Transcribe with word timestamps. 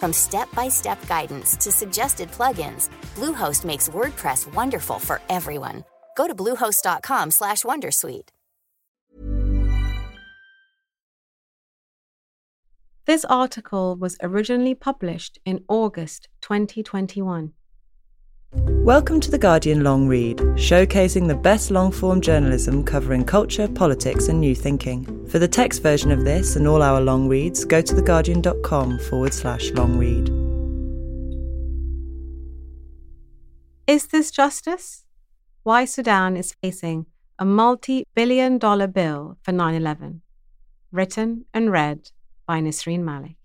From 0.00 0.12
step-by-step 0.12 1.06
guidance 1.08 1.56
to 1.56 1.70
suggested 1.72 2.30
plugins, 2.30 2.88
Bluehost 3.14 3.64
makes 3.64 3.88
WordPress 3.88 4.52
wonderful 4.54 4.98
for 4.98 5.20
everyone. 5.28 5.84
Go 6.16 6.26
to 6.26 6.34
bluehost.com/wondersuite. 6.34 8.28
This 13.06 13.24
article 13.26 13.96
was 13.96 14.16
originally 14.20 14.74
published 14.74 15.38
in 15.44 15.64
August 15.68 16.28
2021. 16.40 17.52
Welcome 18.64 19.20
to 19.20 19.30
The 19.30 19.38
Guardian 19.38 19.84
Long 19.84 20.08
Read, 20.08 20.38
showcasing 20.38 21.28
the 21.28 21.34
best 21.34 21.70
long 21.70 21.92
form 21.92 22.20
journalism 22.20 22.84
covering 22.84 23.24
culture, 23.24 23.68
politics, 23.68 24.28
and 24.28 24.40
new 24.40 24.54
thinking. 24.54 25.26
For 25.28 25.38
the 25.38 25.48
text 25.48 25.82
version 25.82 26.10
of 26.10 26.24
this 26.24 26.56
and 26.56 26.66
all 26.66 26.82
our 26.82 27.00
long 27.00 27.28
reads, 27.28 27.64
go 27.64 27.82
to 27.82 27.94
theguardian.com 27.94 28.98
forward 29.00 29.34
slash 29.34 29.70
long 29.72 29.98
read. 29.98 30.30
Is 33.86 34.06
this 34.06 34.30
justice? 34.30 35.04
Why 35.62 35.84
Sudan 35.84 36.36
is 36.36 36.54
facing 36.62 37.06
a 37.38 37.44
multi 37.44 38.04
billion 38.14 38.58
dollar 38.58 38.86
bill 38.86 39.36
for 39.42 39.52
9 39.52 39.74
11. 39.74 40.22
Written 40.90 41.44
and 41.52 41.70
read 41.70 42.10
by 42.46 42.60
Nesrine 42.60 43.02
Malik. 43.04 43.35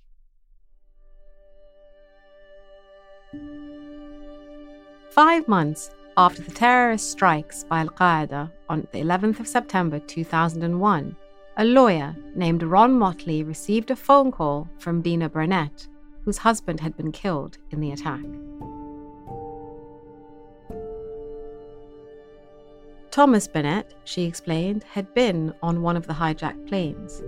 Five 5.12 5.46
months 5.50 5.92
after 6.16 6.42
the 6.42 6.52
terrorist 6.52 7.12
strikes 7.12 7.66
by 7.66 7.82
Al 7.82 7.90
Qaeda 7.90 8.50
on 8.70 8.88
the 8.94 9.02
11th 9.02 9.42
of 9.42 9.48
September 9.48 10.00
2001, 10.00 11.16
a 11.58 11.66
lawyer 11.66 12.16
named 12.34 12.64
Ron 12.64 12.98
Motley 12.98 13.44
received 13.44 13.92
a 13.92 13.96
phone 13.98 14.32
call 14.32 14.70
from 14.80 15.02
Deena 15.02 15.28
Burnett, 15.28 15.90
whose 16.24 16.38
husband 16.38 16.80
had 16.80 16.96
been 16.96 17.12
killed 17.12 17.58
in 17.72 17.82
the 17.82 17.92
attack. 17.92 18.24
Thomas 23.12 23.50
Burnett, 23.50 23.94
she 24.06 24.24
explained, 24.24 24.86
had 24.86 25.14
been 25.14 25.54
on 25.62 25.82
one 25.82 25.98
of 25.98 26.08
the 26.08 26.14
hijacked 26.14 26.70
planes. 26.70 27.22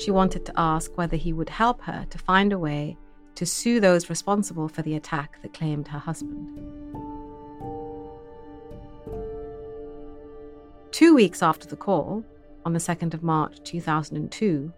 She 0.00 0.12
wanted 0.12 0.46
to 0.46 0.52
ask 0.56 0.96
whether 0.96 1.16
he 1.16 1.32
would 1.32 1.48
help 1.48 1.82
her 1.82 2.06
to 2.08 2.18
find 2.18 2.52
a 2.52 2.58
way 2.58 2.96
to 3.34 3.46
sue 3.46 3.80
those 3.80 4.10
responsible 4.10 4.68
for 4.68 4.82
the 4.82 4.94
attack 4.94 5.40
that 5.42 5.54
claimed 5.54 5.88
her 5.88 5.98
husband. 5.98 6.48
Two 10.90 11.14
weeks 11.14 11.42
after 11.42 11.66
the 11.66 11.76
call, 11.76 12.24
on 12.64 12.72
the 12.72 12.78
2nd 12.78 13.14
of 13.14 13.22
March 13.22 13.62
2002, 13.64 14.72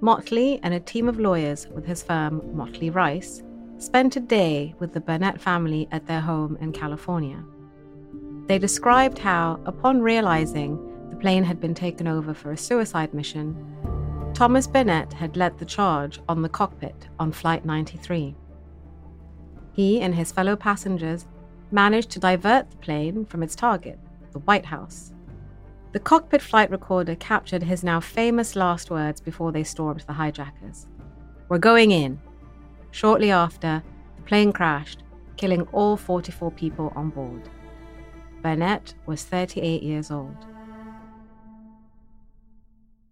Motley 0.00 0.60
and 0.62 0.74
a 0.74 0.80
team 0.80 1.08
of 1.08 1.20
lawyers 1.20 1.66
with 1.68 1.84
his 1.84 2.02
firm, 2.02 2.40
Motley 2.56 2.90
Rice, 2.90 3.42
spent 3.78 4.16
a 4.16 4.20
day 4.20 4.74
with 4.78 4.92
the 4.92 5.00
Burnett 5.00 5.40
family 5.40 5.88
at 5.92 6.06
their 6.06 6.20
home 6.20 6.56
in 6.60 6.72
California. 6.72 7.42
They 8.46 8.58
described 8.58 9.18
how, 9.18 9.60
upon 9.66 10.00
realizing 10.00 10.78
the 11.10 11.16
plane 11.16 11.44
had 11.44 11.60
been 11.60 11.74
taken 11.74 12.08
over 12.08 12.34
for 12.34 12.50
a 12.50 12.56
suicide 12.56 13.12
mission, 13.12 13.54
Thomas 14.38 14.68
Burnett 14.68 15.12
had 15.12 15.36
led 15.36 15.58
the 15.58 15.64
charge 15.64 16.20
on 16.28 16.42
the 16.42 16.48
cockpit 16.48 17.08
on 17.18 17.32
Flight 17.32 17.64
93. 17.64 18.36
He 19.72 20.00
and 20.00 20.14
his 20.14 20.30
fellow 20.30 20.54
passengers 20.54 21.26
managed 21.72 22.10
to 22.10 22.20
divert 22.20 22.70
the 22.70 22.76
plane 22.76 23.24
from 23.24 23.42
its 23.42 23.56
target, 23.56 23.98
the 24.30 24.38
White 24.38 24.64
House. 24.64 25.12
The 25.90 25.98
cockpit 25.98 26.40
flight 26.40 26.70
recorder 26.70 27.16
captured 27.16 27.64
his 27.64 27.82
now 27.82 27.98
famous 27.98 28.54
last 28.54 28.92
words 28.92 29.20
before 29.20 29.50
they 29.50 29.64
stormed 29.64 30.02
the 30.02 30.12
hijackers 30.12 30.86
We're 31.48 31.58
going 31.58 31.90
in. 31.90 32.20
Shortly 32.92 33.32
after, 33.32 33.82
the 34.14 34.22
plane 34.22 34.52
crashed, 34.52 35.02
killing 35.36 35.62
all 35.72 35.96
44 35.96 36.52
people 36.52 36.92
on 36.94 37.10
board. 37.10 37.42
Burnett 38.40 38.94
was 39.04 39.24
38 39.24 39.82
years 39.82 40.12
old. 40.12 40.36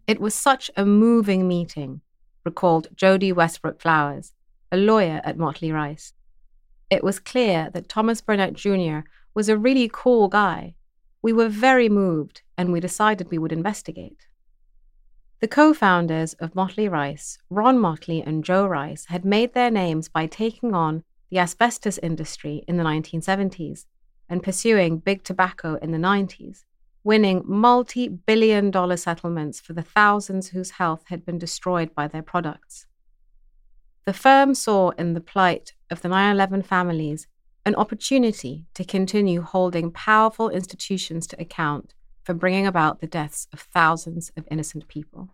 It 0.06 0.21
was 0.21 0.34
such 0.37 0.71
a 0.77 0.87
moving 0.87 1.49
meeting, 1.49 2.00
recalled 2.44 2.87
Jody 2.94 3.33
Westbrook 3.33 3.81
Flowers, 3.81 4.33
a 4.71 4.77
lawyer 4.77 5.21
at 5.25 5.37
Motley 5.37 5.72
Rice. 5.72 6.12
It 6.89 7.03
was 7.03 7.19
clear 7.19 7.71
that 7.75 7.89
Thomas 7.89 8.21
Burnett 8.21 8.53
Jr. 8.53 9.00
was 9.34 9.49
a 9.49 9.59
really 9.59 9.91
cool 9.93 10.28
guy. 10.28 10.77
We 11.22 11.33
were 11.33 11.49
very 11.49 11.89
moved, 11.89 12.43
and 12.56 12.72
we 12.72 12.78
decided 12.78 13.33
we 13.33 13.39
would 13.39 13.50
investigate. 13.50 14.28
The 15.41 15.49
co 15.49 15.75
founders 15.75 16.34
of 16.34 16.55
Motley 16.55 16.88
Rice, 16.88 17.38
Ron 17.50 17.81
Motley 17.81 18.23
and 18.23 18.44
Joe 18.44 18.65
Rice, 18.65 19.06
had 19.06 19.25
made 19.25 19.55
their 19.55 19.73
names 19.73 20.09
by 20.09 20.27
taking 20.27 20.73
on 20.73 21.03
the 21.31 21.41
asbestos 21.41 21.99
industry 21.99 22.62
in 22.69 22.77
the 22.77 22.84
1970s 22.84 23.87
and 24.28 24.41
pursuing 24.41 24.99
big 24.99 25.25
tobacco 25.25 25.75
in 25.83 25.91
the 25.91 25.99
90s 25.99 26.62
winning 27.06 27.41
multi 27.47 28.09
billion 28.09 28.69
dollar 28.69 28.97
settlements 28.97 29.61
for 29.61 29.72
the 29.72 29.89
thousands 29.97 30.49
whose 30.49 30.72
health 30.72 31.05
had 31.06 31.25
been 31.25 31.39
destroyed 31.39 31.94
by 31.94 32.09
their 32.09 32.22
products. 32.22 32.87
The 34.06 34.12
firm 34.12 34.56
saw 34.56 34.91
in 34.91 35.15
the 35.15 35.21
plight 35.21 35.72
of 35.89 36.03
the 36.03 36.09
9 36.09 36.34
11 36.34 36.62
families 36.62 37.28
an 37.65 37.77
opportunity 37.77 38.67
to 38.75 38.84
continue 38.84 39.41
holding 39.43 39.93
powerful 39.93 40.50
institutions 40.50 41.28
to 41.28 41.41
account 41.41 41.94
for 42.25 42.34
bringing 42.34 42.67
about 42.67 43.00
the 43.00 43.06
deaths 43.06 43.47
of 43.53 43.61
thousands 43.61 44.33
of 44.37 44.49
innocent 44.50 44.88
people. 44.88 45.31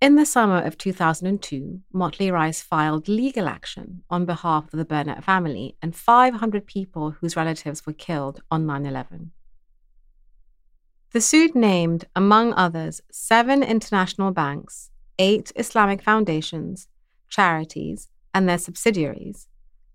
In 0.00 0.14
the 0.14 0.24
summer 0.24 0.62
of 0.62 0.78
2002, 0.78 1.80
Motley 1.92 2.30
Rice 2.30 2.62
filed 2.62 3.08
legal 3.08 3.48
action 3.48 4.04
on 4.08 4.26
behalf 4.26 4.72
of 4.72 4.78
the 4.78 4.84
Burnett 4.84 5.24
family 5.24 5.76
and 5.82 5.94
500 5.94 6.68
people 6.68 7.16
whose 7.20 7.34
relatives 7.34 7.84
were 7.84 7.92
killed 7.92 8.40
on 8.48 8.64
9 8.64 8.86
11. 8.86 9.32
The 11.10 11.20
suit 11.20 11.56
named, 11.56 12.04
among 12.14 12.52
others, 12.52 13.00
seven 13.10 13.64
international 13.64 14.30
banks, 14.30 14.90
eight 15.18 15.50
Islamic 15.56 16.00
foundations, 16.00 16.86
charities, 17.28 18.08
and 18.32 18.48
their 18.48 18.58
subsidiaries, 18.58 19.48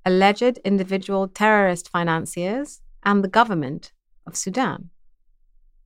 alleged 0.05 0.57
individual 0.65 1.29
terrorist 1.29 1.87
financiers, 1.87 2.81
and 3.03 3.23
the 3.23 3.29
government 3.29 3.93
of 4.27 4.35
Sudan. 4.35 4.89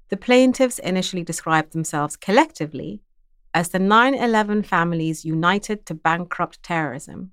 The 0.09 0.17
plaintiffs 0.17 0.79
initially 0.79 1.23
described 1.23 1.73
themselves 1.73 2.15
collectively 2.15 3.03
as 3.53 3.69
the 3.69 3.79
9 3.79 4.13
11 4.13 4.63
families 4.63 5.25
united 5.25 5.85
to 5.85 5.93
bankrupt 5.93 6.61
terrorism. 6.63 7.31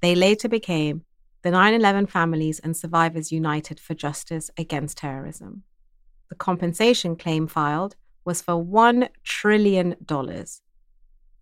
They 0.00 0.14
later 0.14 0.48
became 0.48 1.04
the 1.42 1.50
9 1.50 1.74
11 1.74 2.06
families 2.06 2.58
and 2.60 2.76
survivors 2.76 3.32
united 3.32 3.80
for 3.80 3.94
justice 3.94 4.50
against 4.56 4.98
terrorism. 4.98 5.62
The 6.28 6.36
compensation 6.36 7.16
claim 7.16 7.46
filed 7.46 7.96
was 8.24 8.40
for 8.40 8.54
$1 8.54 9.08
trillion. 9.24 9.96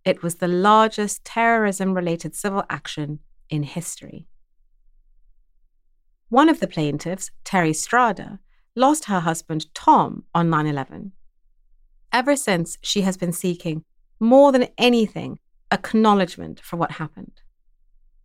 It 0.05 0.23
was 0.23 0.37
the 0.37 0.49
largest 0.49 1.25
terrorism 1.25 1.95
related 1.95 2.35
civil 2.35 2.65
action 2.71 3.21
in 3.51 3.63
history. 3.63 4.27
One 6.31 6.49
of 6.49 6.61
the 6.61 6.69
plaintiffs, 6.69 7.31
Terry 7.45 7.73
Strada, 7.73 8.39
lost 8.77 9.07
her 9.07 9.21
husband 9.21 9.73
Tom 9.75 10.25
on 10.35 10.49
9 10.49 10.67
11. 10.67 11.13
Ever 12.13 12.37
since, 12.37 12.79
she 12.83 13.03
has 13.03 13.17
been 13.17 13.33
seeking 13.33 13.85
more 14.21 14.53
than 14.53 14.69
anything, 14.77 15.39
acknowledgement 15.73 16.61
for 16.61 16.77
what 16.77 16.93
happened. 16.93 17.41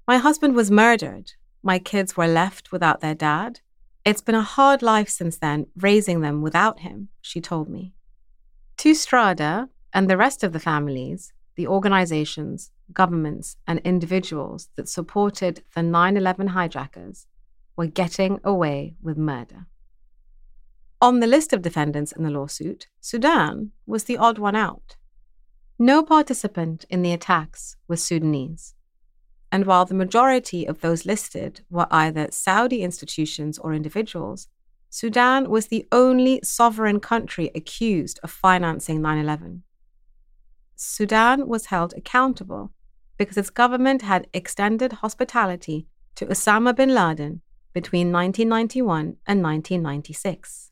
My 0.08 0.18
husband 0.18 0.56
was 0.56 0.70
murdered. 0.70 1.34
my 1.64 1.80
kids 1.80 2.16
were 2.16 2.28
left 2.28 2.72
without 2.72 3.02
their 3.02 3.16
dad. 3.16 3.60
It's 4.06 4.22
been 4.22 4.36
a 4.36 4.44
hard 4.44 4.84
life 4.84 5.10
since 5.10 5.38
then, 5.38 5.66
raising 5.76 6.22
them 6.22 6.44
without 6.44 6.82
him, 6.82 7.10
she 7.22 7.42
told 7.42 7.70
me. 7.70 7.94
To 8.78 8.94
Strada 8.94 9.70
and 9.92 10.08
the 10.08 10.18
rest 10.18 10.44
of 10.44 10.54
the 10.54 10.60
families, 10.60 11.34
the 11.56 11.66
organizations, 11.66 12.72
governments, 12.94 13.58
and 13.66 13.80
individuals 13.80 14.70
that 14.76 14.90
supported 14.90 15.64
the 15.74 15.82
9 15.82 16.18
11 16.18 16.48
hijackers 16.50 17.26
were 17.76 17.88
getting 17.88 18.40
away 18.44 18.96
with 19.02 19.18
murder. 19.18 19.66
On 21.02 21.20
the 21.20 21.28
list 21.28 21.52
of 21.52 21.62
defendants 21.62 22.12
in 22.12 22.24
the 22.24 22.30
lawsuit, 22.30 22.88
Sudan 23.02 23.72
was 23.86 24.04
the 24.04 24.18
odd 24.18 24.38
one 24.38 24.56
out. 24.56 24.98
No 25.78 26.04
participant 26.04 26.86
in 26.90 27.02
the 27.02 27.12
attacks 27.12 27.76
was 27.88 28.02
Sudanese. 28.02 28.76
And 29.52 29.66
while 29.66 29.86
the 29.86 29.94
majority 29.94 30.66
of 30.66 30.80
those 30.80 31.06
listed 31.06 31.62
were 31.70 31.88
either 31.92 32.28
Saudi 32.32 32.82
institutions 32.82 33.60
or 33.60 33.74
individuals, 33.74 34.48
Sudan 34.90 35.50
was 35.50 35.68
the 35.68 35.86
only 35.92 36.40
sovereign 36.44 37.02
country 37.02 37.52
accused 37.54 38.22
of 38.24 38.32
financing 38.32 39.02
9 39.02 39.18
11. 39.18 39.64
Sudan 40.78 41.48
was 41.48 41.66
held 41.66 41.94
accountable 41.98 42.72
because 43.18 43.38
its 43.38 43.50
government 43.50 44.02
had 44.02 44.28
extended 44.34 44.94
hospitality 44.94 45.88
to 46.16 46.26
Osama 46.26 46.74
bin 46.74 46.94
Laden 46.96 47.42
between 47.74 48.14
1991 48.14 49.18
and 49.28 49.44
1996. 49.44 50.65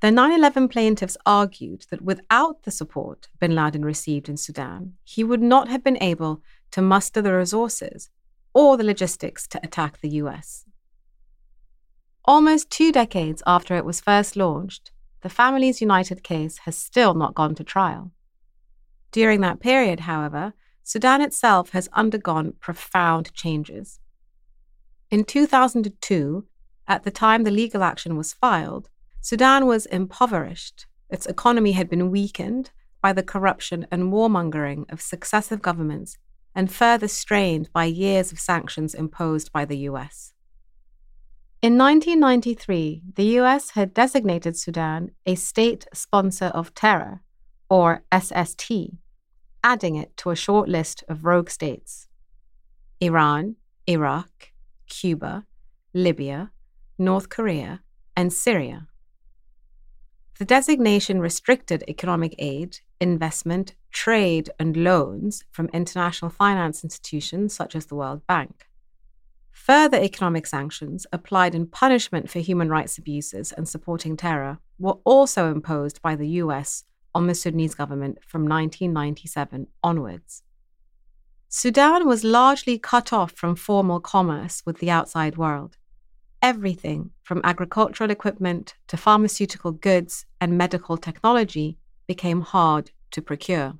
The 0.00 0.10
9 0.10 0.32
11 0.32 0.68
plaintiffs 0.68 1.16
argued 1.24 1.86
that 1.90 2.02
without 2.02 2.64
the 2.64 2.70
support 2.70 3.28
bin 3.40 3.54
Laden 3.54 3.84
received 3.84 4.28
in 4.28 4.36
Sudan, 4.36 4.94
he 5.02 5.24
would 5.24 5.40
not 5.40 5.68
have 5.68 5.82
been 5.82 6.02
able 6.02 6.42
to 6.72 6.82
muster 6.82 7.22
the 7.22 7.32
resources 7.32 8.10
or 8.52 8.76
the 8.76 8.84
logistics 8.84 9.46
to 9.48 9.60
attack 9.62 10.00
the 10.00 10.10
US. 10.22 10.66
Almost 12.26 12.70
two 12.70 12.92
decades 12.92 13.42
after 13.46 13.74
it 13.74 13.84
was 13.84 14.00
first 14.00 14.36
launched, 14.36 14.90
the 15.22 15.28
Families 15.30 15.80
United 15.80 16.22
case 16.22 16.58
has 16.58 16.76
still 16.76 17.14
not 17.14 17.34
gone 17.34 17.54
to 17.54 17.64
trial. 17.64 18.12
During 19.12 19.40
that 19.40 19.60
period, 19.60 20.00
however, 20.00 20.52
Sudan 20.82 21.22
itself 21.22 21.70
has 21.70 21.88
undergone 21.94 22.52
profound 22.60 23.32
changes. 23.32 23.98
In 25.10 25.24
2002, 25.24 26.46
at 26.86 27.04
the 27.04 27.10
time 27.10 27.44
the 27.44 27.50
legal 27.50 27.82
action 27.82 28.16
was 28.16 28.34
filed, 28.34 28.88
Sudan 29.26 29.66
was 29.66 29.86
impoverished. 29.86 30.86
Its 31.10 31.26
economy 31.26 31.72
had 31.72 31.90
been 31.90 32.12
weakened 32.12 32.70
by 33.02 33.12
the 33.12 33.24
corruption 33.24 33.84
and 33.90 34.12
warmongering 34.12 34.88
of 34.88 35.00
successive 35.00 35.60
governments 35.60 36.16
and 36.54 36.72
further 36.72 37.08
strained 37.08 37.68
by 37.72 37.86
years 37.86 38.30
of 38.30 38.38
sanctions 38.38 38.94
imposed 38.94 39.50
by 39.50 39.64
the 39.64 39.78
US. 39.90 40.32
In 41.60 41.76
1993, 41.76 43.02
the 43.16 43.40
US 43.40 43.70
had 43.70 43.92
designated 43.92 44.56
Sudan 44.56 45.10
a 45.26 45.34
state 45.34 45.88
sponsor 45.92 46.52
of 46.54 46.72
terror, 46.72 47.22
or 47.68 48.04
SST, 48.16 48.70
adding 49.64 49.96
it 49.96 50.16
to 50.18 50.30
a 50.30 50.36
short 50.36 50.68
list 50.68 51.02
of 51.08 51.24
rogue 51.24 51.50
states 51.50 52.06
Iran, 53.00 53.56
Iraq, 53.88 54.52
Cuba, 54.86 55.46
Libya, 55.92 56.52
North 56.96 57.28
Korea, 57.28 57.80
and 58.16 58.32
Syria. 58.32 58.86
The 60.38 60.44
designation 60.44 61.18
restricted 61.20 61.82
economic 61.88 62.34
aid, 62.38 62.80
investment, 63.00 63.74
trade, 63.90 64.50
and 64.58 64.76
loans 64.76 65.44
from 65.50 65.70
international 65.72 66.30
finance 66.30 66.84
institutions 66.84 67.54
such 67.54 67.74
as 67.74 67.86
the 67.86 67.94
World 67.94 68.26
Bank. 68.26 68.68
Further 69.50 69.96
economic 69.96 70.46
sanctions 70.46 71.06
applied 71.10 71.54
in 71.54 71.66
punishment 71.66 72.28
for 72.28 72.40
human 72.40 72.68
rights 72.68 72.98
abuses 72.98 73.50
and 73.50 73.66
supporting 73.66 74.14
terror 74.14 74.58
were 74.78 74.98
also 75.04 75.50
imposed 75.50 76.02
by 76.02 76.14
the 76.14 76.28
US 76.42 76.84
on 77.14 77.28
the 77.28 77.34
Sudanese 77.34 77.74
government 77.74 78.18
from 78.22 78.42
1997 78.42 79.68
onwards. 79.82 80.42
Sudan 81.48 82.06
was 82.06 82.24
largely 82.24 82.78
cut 82.78 83.10
off 83.10 83.32
from 83.32 83.56
formal 83.56 84.00
commerce 84.00 84.62
with 84.66 84.80
the 84.80 84.90
outside 84.90 85.38
world. 85.38 85.78
Everything 86.42 87.10
from 87.22 87.40
agricultural 87.44 88.10
equipment 88.10 88.74
to 88.88 88.96
pharmaceutical 88.96 89.72
goods 89.72 90.26
and 90.40 90.56
medical 90.56 90.96
technology 90.96 91.78
became 92.06 92.42
hard 92.42 92.90
to 93.10 93.22
procure. 93.22 93.74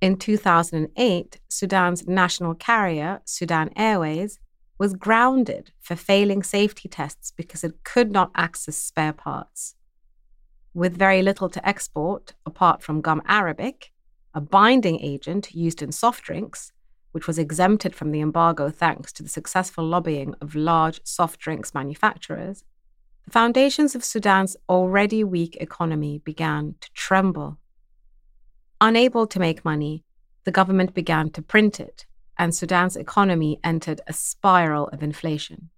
In 0.00 0.16
2008, 0.16 1.40
Sudan's 1.48 2.06
national 2.06 2.54
carrier, 2.54 3.20
Sudan 3.24 3.70
Airways, 3.76 4.38
was 4.78 4.94
grounded 4.94 5.72
for 5.78 5.94
failing 5.94 6.42
safety 6.42 6.88
tests 6.88 7.32
because 7.36 7.62
it 7.62 7.84
could 7.84 8.10
not 8.10 8.30
access 8.34 8.78
spare 8.78 9.12
parts. 9.12 9.74
With 10.72 10.96
very 10.96 11.20
little 11.20 11.50
to 11.50 11.68
export 11.68 12.32
apart 12.46 12.82
from 12.82 13.02
gum 13.02 13.20
arabic, 13.26 13.92
a 14.32 14.40
binding 14.40 15.00
agent 15.00 15.54
used 15.54 15.82
in 15.82 15.92
soft 15.92 16.24
drinks, 16.24 16.72
which 17.12 17.26
was 17.26 17.38
exempted 17.38 17.94
from 17.94 18.10
the 18.10 18.20
embargo 18.20 18.70
thanks 18.70 19.12
to 19.12 19.22
the 19.22 19.28
successful 19.28 19.84
lobbying 19.84 20.34
of 20.40 20.54
large 20.54 21.00
soft 21.04 21.40
drinks 21.40 21.74
manufacturers, 21.74 22.64
the 23.24 23.30
foundations 23.30 23.94
of 23.94 24.04
Sudan's 24.04 24.56
already 24.68 25.22
weak 25.22 25.56
economy 25.60 26.18
began 26.18 26.74
to 26.80 26.90
tremble. 26.92 27.58
Unable 28.80 29.26
to 29.26 29.38
make 29.38 29.64
money, 29.64 30.04
the 30.44 30.50
government 30.50 30.94
began 30.94 31.30
to 31.30 31.42
print 31.42 31.78
it, 31.78 32.06
and 32.38 32.54
Sudan's 32.54 32.96
economy 32.96 33.60
entered 33.62 34.00
a 34.06 34.12
spiral 34.12 34.88
of 34.88 35.02
inflation. 35.02 35.68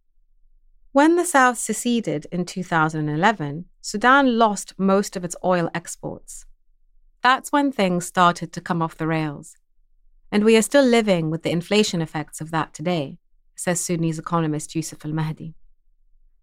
When 0.92 1.16
the 1.16 1.24
South 1.24 1.58
seceded 1.58 2.26
in 2.30 2.44
2011, 2.44 3.64
Sudan 3.80 4.38
lost 4.38 4.74
most 4.78 5.16
of 5.16 5.24
its 5.24 5.34
oil 5.42 5.70
exports. 5.74 6.44
That's 7.22 7.50
when 7.50 7.72
things 7.72 8.06
started 8.06 8.52
to 8.52 8.60
come 8.60 8.82
off 8.82 8.96
the 8.96 9.06
rails. 9.06 9.56
And 10.32 10.44
we 10.44 10.56
are 10.56 10.62
still 10.62 10.84
living 10.84 11.30
with 11.30 11.42
the 11.42 11.50
inflation 11.50 12.00
effects 12.00 12.40
of 12.40 12.50
that 12.52 12.72
today, 12.72 13.18
says 13.54 13.80
Sudanese 13.80 14.18
economist 14.18 14.74
Yusuf 14.74 15.04
al 15.04 15.12
Mahdi. 15.12 15.54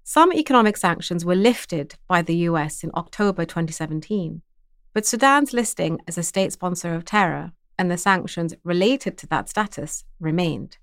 Some 0.04 0.32
economic 0.32 0.78
sanctions 0.78 1.26
were 1.26 1.36
lifted 1.36 1.96
by 2.08 2.22
the 2.22 2.36
US 2.50 2.84
in 2.84 2.92
October 2.94 3.46
2017, 3.46 4.44
but 4.94 5.08
Sudan's 5.08 5.54
listing 5.54 6.00
as 6.08 6.20
a 6.20 6.24
state 6.24 6.54
sponsor 6.54 6.94
of 6.94 7.04
terror 7.04 7.52
and 7.80 7.90
the 7.90 7.98
sanctions 7.98 8.54
related 8.64 9.18
to 9.18 9.28
that 9.28 9.50
status 9.50 10.04
remained. 10.20 10.78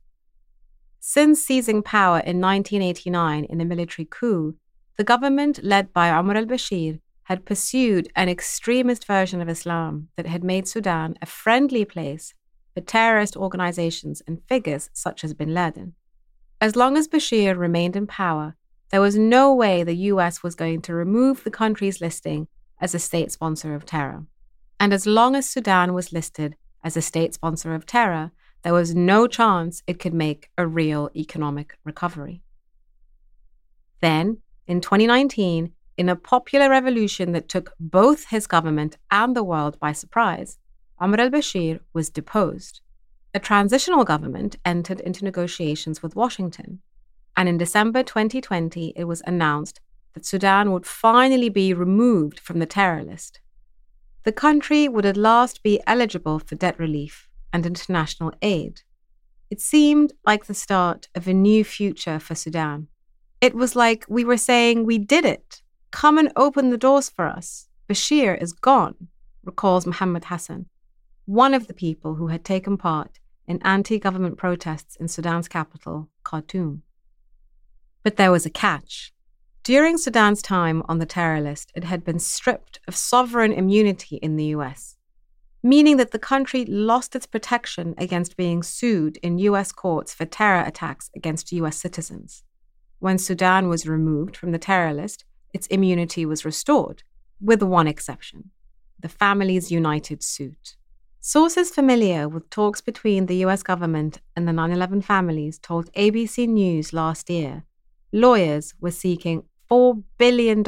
Since 0.99 1.41
seizing 1.41 1.85
power 1.85 2.19
in 2.19 2.41
1989 2.41 3.45
in 3.45 3.61
a 3.61 3.65
military 3.65 4.09
coup, 4.11 4.57
the 4.97 5.05
government 5.05 5.63
led 5.63 5.93
by 5.93 6.11
Omar 6.11 6.39
al 6.39 6.47
Bashir 6.47 6.99
had 7.25 7.47
pursued 7.47 8.09
an 8.17 8.29
extremist 8.29 9.07
version 9.07 9.41
of 9.41 9.49
Islam 9.49 10.09
that 10.17 10.27
had 10.27 10.43
made 10.43 10.67
Sudan 10.67 11.15
a 11.23 11.27
friendly 11.27 11.85
place 11.85 12.35
for 12.77 12.83
terrorist 12.83 13.39
organizations 13.39 14.23
and 14.27 14.43
figures 14.49 14.91
such 14.93 15.25
as 15.25 15.33
bin 15.33 15.55
Laden. 15.55 15.95
As 16.61 16.77
long 16.77 16.99
as 16.99 17.09
Bashir 17.09 17.57
remained 17.57 17.97
in 17.97 18.07
power, 18.07 18.55
there 18.91 19.01
was 19.01 19.17
no 19.17 19.55
way 19.55 19.83
the 19.83 20.11
US 20.13 20.43
was 20.43 20.55
going 20.55 20.83
to 20.83 20.93
remove 20.93 21.43
the 21.43 21.51
country's 21.51 22.03
listing 22.03 22.49
as 22.79 22.95
a 22.95 22.99
state 22.99 23.33
sponsor 23.33 23.75
of 23.75 23.87
terror. 23.87 24.27
And 24.79 24.93
as 24.93 25.07
long 25.07 25.35
as 25.35 25.49
Sudan 25.49 25.95
was 25.95 26.13
listed 26.13 26.55
as 26.85 26.99
a 26.99 27.03
state 27.03 27.33
sponsor 27.33 27.75
of 27.75 27.87
terror, 27.87 28.31
there 28.61 28.75
was 28.75 28.95
no 28.95 29.27
chance 29.27 29.83
it 29.87 29.99
could 29.99 30.13
make 30.13 30.51
a 30.59 30.67
real 30.67 31.09
economic 31.17 31.79
recovery. 31.83 32.43
Then, 34.03 34.43
in 34.67 34.83
2019, 34.83 35.73
in 35.97 36.11
a 36.11 36.17
popular 36.17 36.69
revolution 36.69 37.33
that 37.33 37.49
took 37.49 37.73
both 37.81 38.27
his 38.27 38.47
government 38.47 38.99
and 39.11 39.35
the 39.35 39.43
world 39.43 39.81
by 39.81 39.93
surprise, 39.93 40.59
Omar 40.99 41.21
al 41.21 41.31
Bashir 41.31 41.81
was 41.93 42.09
deposed. 42.09 42.81
A 43.35 43.39
transitional 43.39 44.05
government 44.05 44.57
entered 44.65 45.01
into 45.01 45.25
negotiations 45.25 46.03
with 46.03 46.17
Washington, 46.17 46.81
and 47.37 47.49
in 47.51 47.59
December 47.59 48.03
2020, 48.03 48.95
it 48.97 49.05
was 49.05 49.23
announced 49.27 49.81
that 50.15 50.25
Sudan 50.25 50.73
would 50.73 50.87
finally 50.87 51.51
be 51.51 51.75
removed 51.75 52.41
from 52.41 52.61
the 52.61 52.67
terror 52.67 53.05
list. 53.05 53.41
The 54.23 54.33
country 54.33 54.89
would 54.89 55.05
at 55.05 55.19
last 55.19 55.63
be 55.63 55.83
eligible 55.87 56.39
for 56.39 56.55
debt 56.55 56.79
relief 56.79 57.29
and 57.53 57.67
international 57.67 58.33
aid. 58.41 58.81
It 59.51 59.61
seemed 59.61 60.15
like 60.25 60.47
the 60.47 60.55
start 60.55 61.09
of 61.15 61.29
a 61.29 61.35
new 61.35 61.63
future 61.63 62.19
for 62.19 62.35
Sudan. 62.35 62.89
It 63.43 63.55
was 63.55 63.77
like 63.77 64.07
we 64.09 64.25
were 64.25 64.39
saying, 64.39 64.85
We 64.87 64.97
did 64.97 65.27
it. 65.27 65.61
Come 65.91 66.17
and 66.17 66.33
open 66.37 66.71
the 66.71 66.79
doors 66.79 67.11
for 67.11 67.27
us. 67.27 67.69
Bashir 67.87 68.41
is 68.41 68.55
gone, 68.55 69.09
recalls 69.45 69.87
Mohammed 69.87 70.25
Hassan, 70.25 70.67
one 71.27 71.55
of 71.55 71.67
the 71.67 71.75
people 71.75 72.15
who 72.15 72.29
had 72.29 72.45
taken 72.45 72.77
part 72.77 73.19
in 73.49 73.61
anti 73.63 73.99
government 73.99 74.39
protests 74.39 74.95
in 74.97 75.09
Sudan's 75.09 75.49
capital, 75.49 76.09
Khartoum. 76.23 76.83
But 78.05 78.17
there 78.17 78.31
was 78.31 78.47
a 78.47 78.51
catch. 78.51 79.13
During 79.65 79.99
Sudan's 79.99 80.41
time 80.41 80.85
on 80.89 81.01
the 81.01 81.07
terror 81.07 81.41
list, 81.41 81.73
it 81.75 81.83
had 81.83 82.05
been 82.05 82.21
stripped 82.21 82.79
of 82.87 82.95
sovereign 82.95 83.53
immunity 83.53 84.17
in 84.17 84.37
the 84.37 84.45
US, 84.57 84.97
meaning 85.65 85.97
that 85.97 86.13
the 86.13 86.19
country 86.21 86.65
lost 86.65 87.17
its 87.17 87.27
protection 87.27 87.97
against 87.99 88.37
being 88.37 88.63
sued 88.63 89.17
in 89.17 89.39
US 89.39 89.73
courts 89.73 90.15
for 90.15 90.27
terror 90.27 90.63
attacks 90.65 91.11
against 91.17 91.53
US 91.53 91.77
citizens. 91.77 92.45
when 92.99 93.19
Sudan 93.19 93.69
was 93.69 93.87
removed 93.87 94.37
from 94.37 94.53
the 94.53 94.59
terror 94.59 94.95
list, 94.95 95.25
its 95.53 95.67
immunity 95.67 96.25
was 96.25 96.47
restored, 96.47 97.03
with 97.41 97.63
one 97.63 97.89
exception 97.89 98.51
the 98.99 99.09
Families 99.09 99.71
United 99.71 100.23
suit. 100.23 100.77
Sources 101.29 101.71
familiar 101.71 102.29
with 102.29 102.49
talks 102.51 102.81
between 102.81 103.27
the 103.27 103.39
US 103.47 103.65
government 103.65 104.21
and 104.37 104.47
the 104.47 104.53
9 104.53 104.71
11 104.71 105.03
families 105.03 105.59
told 105.59 105.93
ABC 105.95 106.47
News 106.47 106.93
last 106.93 107.29
year 107.29 107.65
lawyers 108.13 108.75
were 108.81 108.93
seeking 108.93 109.43
$4 109.69 110.05
billion 110.19 110.65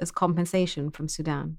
as 0.00 0.10
compensation 0.10 0.90
from 0.90 1.06
Sudan. 1.06 1.58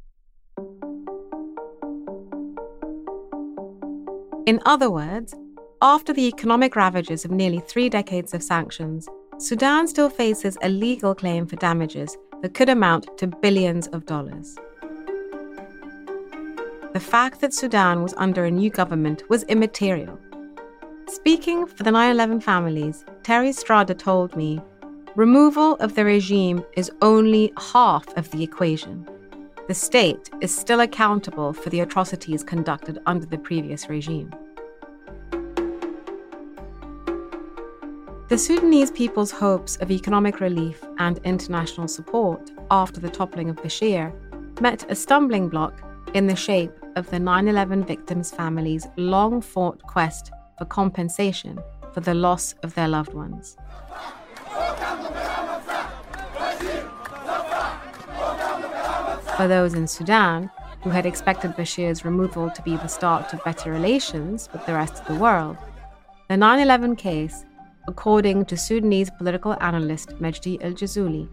In 4.45 4.59
other 4.65 4.91
words, 4.91 5.33
after 5.81 6.11
the 6.11 6.27
economic 6.27 6.75
ravages 6.75 7.23
of 7.23 7.31
nearly 7.31 7.61
three 7.61 7.87
decades 7.87 8.33
of 8.33 8.43
sanctions, 8.43 9.07
Sudan 9.37 9.87
still 9.87 10.09
faces 10.09 10.57
a 10.61 10.67
legal 10.67 11.15
claim 11.15 11.45
for 11.45 11.55
damages 11.55 12.17
that 12.41 12.53
could 12.53 12.67
amount 12.67 13.17
to 13.17 13.27
billions 13.27 13.87
of 13.87 14.05
dollars. 14.05 14.57
The 16.93 16.99
fact 16.99 17.39
that 17.39 17.53
Sudan 17.53 18.03
was 18.03 18.13
under 18.17 18.43
a 18.43 18.51
new 18.51 18.69
government 18.69 19.23
was 19.29 19.43
immaterial. 19.43 20.19
Speaking 21.07 21.65
for 21.65 21.83
the 21.83 21.91
9 21.91 22.11
11 22.11 22.41
families, 22.41 23.05
Terry 23.23 23.53
Strada 23.53 23.93
told 23.93 24.35
me 24.35 24.59
removal 25.15 25.75
of 25.75 25.95
the 25.95 26.03
regime 26.03 26.65
is 26.75 26.91
only 27.01 27.53
half 27.57 28.05
of 28.17 28.29
the 28.31 28.43
equation. 28.43 29.07
The 29.69 29.73
state 29.73 30.29
is 30.41 30.53
still 30.53 30.81
accountable 30.81 31.53
for 31.53 31.69
the 31.69 31.79
atrocities 31.79 32.43
conducted 32.43 32.99
under 33.05 33.25
the 33.25 33.37
previous 33.37 33.87
regime. 33.87 34.29
The 38.27 38.37
Sudanese 38.37 38.91
people's 38.91 39.31
hopes 39.31 39.77
of 39.77 39.91
economic 39.91 40.41
relief 40.41 40.83
and 40.97 41.19
international 41.23 41.87
support 41.87 42.51
after 42.69 42.99
the 42.99 43.09
toppling 43.09 43.49
of 43.49 43.55
Bashir 43.55 44.11
met 44.59 44.91
a 44.91 44.95
stumbling 44.95 45.47
block 45.47 45.81
in 46.13 46.27
the 46.27 46.35
shape 46.35 46.73
of 46.95 47.09
the 47.09 47.19
9 47.19 47.47
11 47.47 47.85
victims' 47.85 48.31
families' 48.31 48.87
long 48.97 49.41
fought 49.41 49.81
quest 49.83 50.31
for 50.57 50.65
compensation 50.65 51.59
for 51.93 52.01
the 52.01 52.13
loss 52.13 52.53
of 52.63 52.73
their 52.75 52.87
loved 52.87 53.13
ones. 53.13 53.57
For 59.37 59.47
those 59.47 59.73
in 59.73 59.87
Sudan 59.87 60.51
who 60.83 60.89
had 60.89 61.05
expected 61.05 61.55
Bashir's 61.55 62.05
removal 62.05 62.49
to 62.51 62.61
be 62.61 62.75
the 62.75 62.87
start 62.87 63.33
of 63.33 63.43
better 63.43 63.71
relations 63.71 64.49
with 64.51 64.65
the 64.65 64.73
rest 64.73 65.01
of 65.01 65.07
the 65.07 65.15
world, 65.15 65.57
the 66.29 66.37
9 66.37 66.59
11 66.59 66.95
case, 66.95 67.45
according 67.87 68.45
to 68.45 68.55
Sudanese 68.55 69.09
political 69.17 69.55
analyst 69.61 70.09
Majdi 70.19 70.63
al 70.63 70.71
Jazuli, 70.71 71.27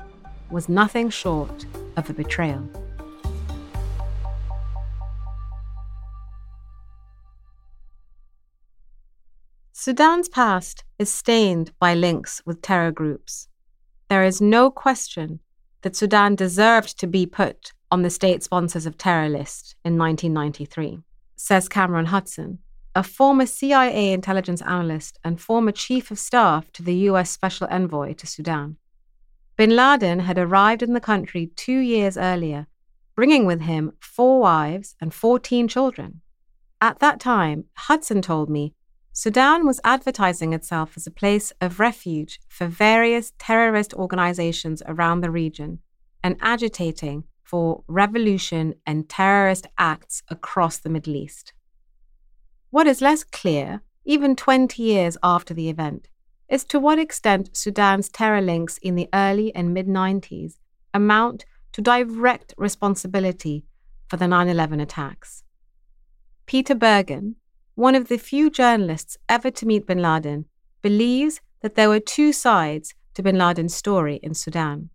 was 0.51 0.69
nothing 0.69 1.11
short 1.11 1.67
of 1.97 2.09
a 2.09 2.15
betrayal. 2.15 2.67
Sudan's 9.89 10.29
past 10.29 10.85
is 10.99 11.09
stained 11.11 11.73
by 11.81 11.95
links 11.95 12.43
with 12.45 12.61
terror 12.61 12.93
groups. 12.93 13.49
There 14.11 14.23
is 14.23 14.39
no 14.39 14.71
question 14.71 15.41
that 15.81 15.97
Sudan 15.97 16.35
deserved 16.35 16.99
to 16.99 17.07
be 17.07 17.25
put 17.25 17.73
on 17.91 18.03
the 18.03 18.11
state 18.11 18.43
sponsors 18.43 18.85
of 18.85 18.99
terror 18.99 19.31
list 19.31 19.77
in 19.87 19.97
1993, 19.97 20.99
says 21.37 21.71
Cameron 21.71 22.05
Hudson, 22.05 22.59
a 22.95 23.03
former 23.03 23.47
CIA 23.47 24.13
intelligence 24.13 24.61
analyst 24.61 25.19
and 25.25 25.41
former 25.41 25.73
chief 25.73 26.11
of 26.11 26.19
staff 26.19 26.71
to 26.73 26.83
the 26.83 27.09
US 27.09 27.31
Special 27.31 27.67
Envoy 27.71 28.13
to 28.13 28.27
Sudan. 28.27 28.77
Bin 29.57 29.75
Laden 29.75 30.19
had 30.19 30.37
arrived 30.37 30.83
in 30.83 30.93
the 30.93 31.01
country 31.01 31.51
two 31.57 31.79
years 31.79 32.19
earlier, 32.19 32.67
bringing 33.15 33.47
with 33.47 33.63
him 33.63 33.93
four 34.01 34.39
wives 34.39 34.97
and 35.01 35.15
14 35.15 35.67
children. 35.67 36.21
At 36.79 36.99
that 36.99 37.21
time, 37.21 37.65
Hudson 37.75 38.21
told 38.21 38.51
me 38.51 38.75
Sudan 39.13 39.67
was 39.67 39.81
advertising 39.85 40.53
itself 40.53 40.93
as 40.97 41.07
a 41.07 41.11
place 41.11 41.53
of 41.61 41.81
refuge 41.81 42.41
for 42.49 42.67
various 42.67 43.33
terrorist 43.39 43.93
organizations 43.95 44.83
around 44.87 45.21
the 45.21 45.31
region 45.31 45.81
and 46.23 46.37
agitating 46.41 47.25
for 47.43 47.83
revolution 47.89 48.75
and 48.87 49.09
terrorist 49.09 49.67
acts 49.79 50.23
across 50.29 50.79
the 50.79 50.91
Middle 50.91 51.17
East. 51.17 51.53
What 52.71 52.87
is 52.87 53.01
less 53.01 53.25
clear, 53.25 53.83
even 54.05 54.37
20 54.37 54.83
years 54.83 55.17
after 55.23 55.55
the 55.55 55.71
event, 55.71 56.09
is 56.49 56.65
to 56.65 56.79
what 56.79 56.99
extent 56.99 57.57
Sudan's 57.57 58.09
terror 58.09 58.41
links 58.41 58.79
in 58.79 58.95
the 58.95 59.09
early 59.15 59.55
and 59.55 59.73
mid 59.73 59.87
90s 59.87 60.59
amount 60.93 61.45
to 61.73 61.81
direct 61.81 62.55
responsibility 62.57 63.65
for 64.09 64.17
the 64.17 64.29
9 64.29 64.49
11 64.49 64.81
attacks. 64.81 65.45
Peter 66.47 66.75
Bergen, 66.75 67.37
one 67.79 67.95
of 67.95 68.09
the 68.09 68.19
few 68.19 68.51
journalists 68.51 69.17
ever 69.29 69.53
to 69.53 69.65
meet 69.65 69.87
bin 69.87 70.03
Laden, 70.03 70.47
believes 70.83 71.41
that 71.63 71.77
there 71.77 71.89
were 71.89 72.01
two 72.01 72.33
sides 72.33 72.93
to 73.15 73.23
bin 73.23 73.39
Laden's 73.39 73.73
story 73.73 74.17
in 74.21 74.35
Sudan. 74.35 74.91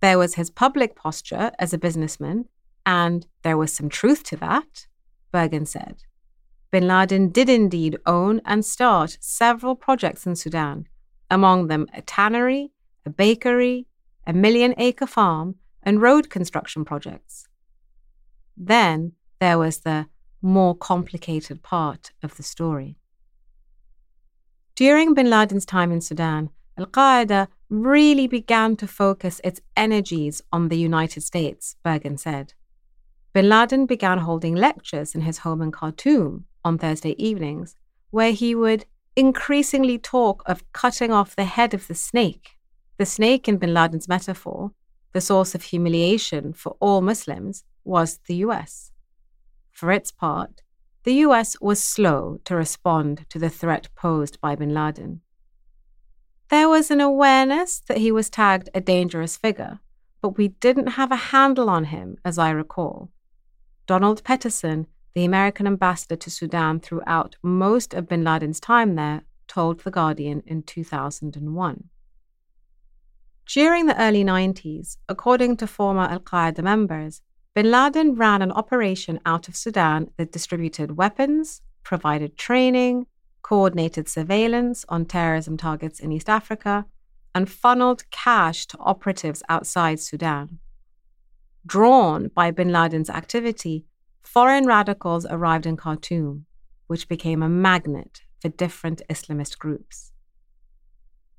There 0.00 0.16
was 0.16 0.36
his 0.36 0.48
public 0.48 0.96
posture 0.96 1.52
as 1.58 1.74
a 1.74 1.78
businessman, 1.78 2.46
and 2.86 3.26
there 3.42 3.58
was 3.58 3.70
some 3.70 3.90
truth 3.90 4.22
to 4.24 4.36
that, 4.36 4.86
Bergen 5.30 5.66
said. 5.66 6.04
Bin 6.70 6.88
Laden 6.88 7.28
did 7.28 7.50
indeed 7.50 7.98
own 8.06 8.40
and 8.46 8.64
start 8.64 9.18
several 9.20 9.76
projects 9.76 10.24
in 10.24 10.34
Sudan, 10.34 10.86
among 11.30 11.66
them 11.66 11.86
a 11.92 12.00
tannery, 12.00 12.72
a 13.04 13.10
bakery, 13.10 13.88
a 14.26 14.32
million 14.32 14.72
acre 14.78 15.06
farm, 15.06 15.56
and 15.82 16.00
road 16.00 16.30
construction 16.30 16.82
projects. 16.82 17.46
Then 18.56 19.12
there 19.38 19.58
was 19.58 19.80
the 19.80 20.06
more 20.42 20.74
complicated 20.74 21.62
part 21.62 22.10
of 22.22 22.36
the 22.36 22.42
story. 22.42 22.96
During 24.74 25.14
bin 25.14 25.30
Laden's 25.30 25.64
time 25.64 25.92
in 25.92 26.00
Sudan, 26.00 26.50
Al 26.76 26.86
Qaeda 26.86 27.48
really 27.68 28.26
began 28.26 28.76
to 28.76 28.86
focus 28.86 29.40
its 29.44 29.60
energies 29.76 30.42
on 30.52 30.68
the 30.68 30.78
United 30.78 31.22
States, 31.22 31.76
Bergen 31.82 32.18
said. 32.18 32.54
Bin 33.32 33.48
Laden 33.48 33.86
began 33.86 34.18
holding 34.18 34.54
lectures 34.54 35.14
in 35.14 35.22
his 35.22 35.38
home 35.38 35.62
in 35.62 35.72
Khartoum 35.72 36.44
on 36.64 36.78
Thursday 36.78 37.14
evenings, 37.22 37.76
where 38.10 38.32
he 38.32 38.54
would 38.54 38.84
increasingly 39.16 39.98
talk 39.98 40.42
of 40.46 40.70
cutting 40.72 41.12
off 41.12 41.36
the 41.36 41.44
head 41.44 41.74
of 41.74 41.86
the 41.86 41.94
snake. 41.94 42.56
The 42.98 43.06
snake, 43.06 43.48
in 43.48 43.56
bin 43.56 43.74
Laden's 43.74 44.08
metaphor, 44.08 44.72
the 45.12 45.20
source 45.20 45.54
of 45.54 45.62
humiliation 45.62 46.52
for 46.52 46.76
all 46.80 47.00
Muslims, 47.00 47.64
was 47.84 48.20
the 48.26 48.36
US. 48.36 48.91
For 49.82 49.90
its 49.90 50.12
part, 50.12 50.62
the 51.02 51.14
US 51.26 51.60
was 51.60 51.82
slow 51.82 52.38
to 52.44 52.54
respond 52.54 53.26
to 53.30 53.40
the 53.40 53.50
threat 53.50 53.88
posed 53.96 54.40
by 54.40 54.54
bin 54.54 54.72
Laden. 54.72 55.22
There 56.50 56.68
was 56.68 56.92
an 56.92 57.00
awareness 57.00 57.80
that 57.88 57.98
he 57.98 58.12
was 58.12 58.30
tagged 58.30 58.70
a 58.74 58.80
dangerous 58.80 59.36
figure, 59.36 59.80
but 60.20 60.38
we 60.38 60.54
didn't 60.66 60.92
have 60.98 61.10
a 61.10 61.32
handle 61.32 61.68
on 61.68 61.86
him, 61.86 62.16
as 62.24 62.38
I 62.38 62.50
recall. 62.50 63.10
Donald 63.88 64.22
Petterson, 64.22 64.86
the 65.16 65.24
American 65.24 65.66
ambassador 65.66 66.14
to 66.14 66.30
Sudan 66.30 66.78
throughout 66.78 67.34
most 67.42 67.92
of 67.92 68.06
bin 68.06 68.22
Laden's 68.22 68.60
time 68.60 68.94
there, 68.94 69.22
told 69.48 69.80
The 69.80 69.90
Guardian 69.90 70.44
in 70.46 70.62
2001. 70.62 71.88
During 73.46 73.86
the 73.86 74.00
early 74.00 74.22
90s, 74.22 74.98
according 75.08 75.56
to 75.56 75.66
former 75.66 76.02
Al 76.02 76.20
Qaeda 76.20 76.62
members, 76.62 77.20
bin 77.54 77.70
Laden 77.70 78.14
ran 78.14 78.40
an 78.40 78.52
operation 78.52 79.20
out 79.26 79.48
of 79.48 79.56
Sudan 79.56 80.10
that 80.16 80.32
distributed 80.32 80.96
weapons, 80.96 81.60
provided 81.82 82.38
training, 82.38 83.06
coordinated 83.42 84.08
surveillance 84.08 84.84
on 84.88 85.04
terrorism 85.04 85.56
targets 85.56 86.00
in 86.00 86.12
East 86.12 86.28
Africa, 86.28 86.86
and 87.34 87.50
funneled 87.50 88.08
cash 88.10 88.66
to 88.66 88.78
operatives 88.78 89.42
outside 89.48 90.00
Sudan. 90.00 90.58
Drawn 91.66 92.28
by 92.34 92.50
bin 92.50 92.72
Laden's 92.72 93.10
activity, 93.10 93.84
foreign 94.22 94.66
radicals 94.66 95.26
arrived 95.28 95.66
in 95.66 95.76
Khartoum, 95.76 96.46
which 96.86 97.08
became 97.08 97.42
a 97.42 97.48
magnet 97.48 98.22
for 98.40 98.48
different 98.48 99.02
Islamist 99.08 99.58
groups. 99.58 100.11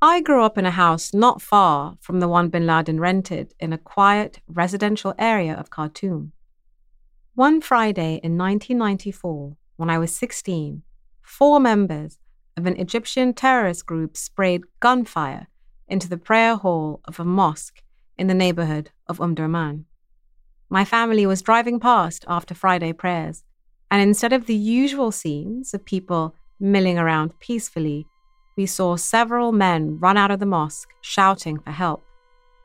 I 0.06 0.20
grew 0.20 0.44
up 0.44 0.58
in 0.58 0.66
a 0.66 0.72
house 0.72 1.14
not 1.14 1.42
far 1.42 1.96
from 2.02 2.20
the 2.20 2.28
one 2.28 2.50
bin 2.50 2.68
Laden 2.68 3.00
rented 3.00 3.54
in 3.58 3.72
a 3.72 3.78
quiet 3.78 4.42
residential 4.50 5.14
area 5.18 5.54
of 5.54 5.70
Khartoum. 5.70 6.34
One 7.36 7.62
Friday 7.62 8.20
in 8.22 8.38
1994, 8.38 9.56
when 9.78 9.90
I 9.90 9.98
was 9.98 10.14
16, 10.14 10.84
four 11.22 11.58
members 11.62 12.20
of 12.58 12.66
an 12.66 12.76
Egyptian 12.76 13.34
terrorist 13.34 13.86
group 13.86 14.18
sprayed 14.18 14.64
gunfire 14.82 15.48
into 15.88 16.10
the 16.10 16.18
prayer 16.18 16.58
hall 16.58 17.00
of 17.06 17.18
a 17.18 17.24
mosque 17.24 17.82
in 18.18 18.28
the 18.28 18.34
neighborhood 18.34 18.92
of 19.08 19.22
umm 19.22 19.38
Omdurman. 19.38 19.86
My 20.70 20.84
family 20.84 21.26
was 21.26 21.42
driving 21.42 21.80
past 21.80 22.26
after 22.28 22.54
Friday 22.54 22.92
prayers, 22.92 23.46
and 23.90 24.02
instead 24.02 24.34
of 24.34 24.48
the 24.48 24.54
usual 24.82 25.14
scenes 25.14 25.74
of 25.74 25.86
people 25.86 26.36
milling 26.60 27.00
around 27.00 27.40
peacefully, 27.40 28.06
we 28.56 28.66
saw 28.66 28.96
several 28.96 29.52
men 29.52 29.98
run 30.00 30.18
out 30.18 30.32
of 30.32 30.40
the 30.40 30.46
mosque 30.46 30.90
shouting 31.02 31.60
for 31.60 31.72
help, 31.72 32.04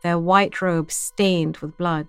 their 0.02 0.18
white 0.18 0.60
robes 0.60 0.94
stained 0.94 1.56
with 1.58 1.76
blood. 1.76 2.06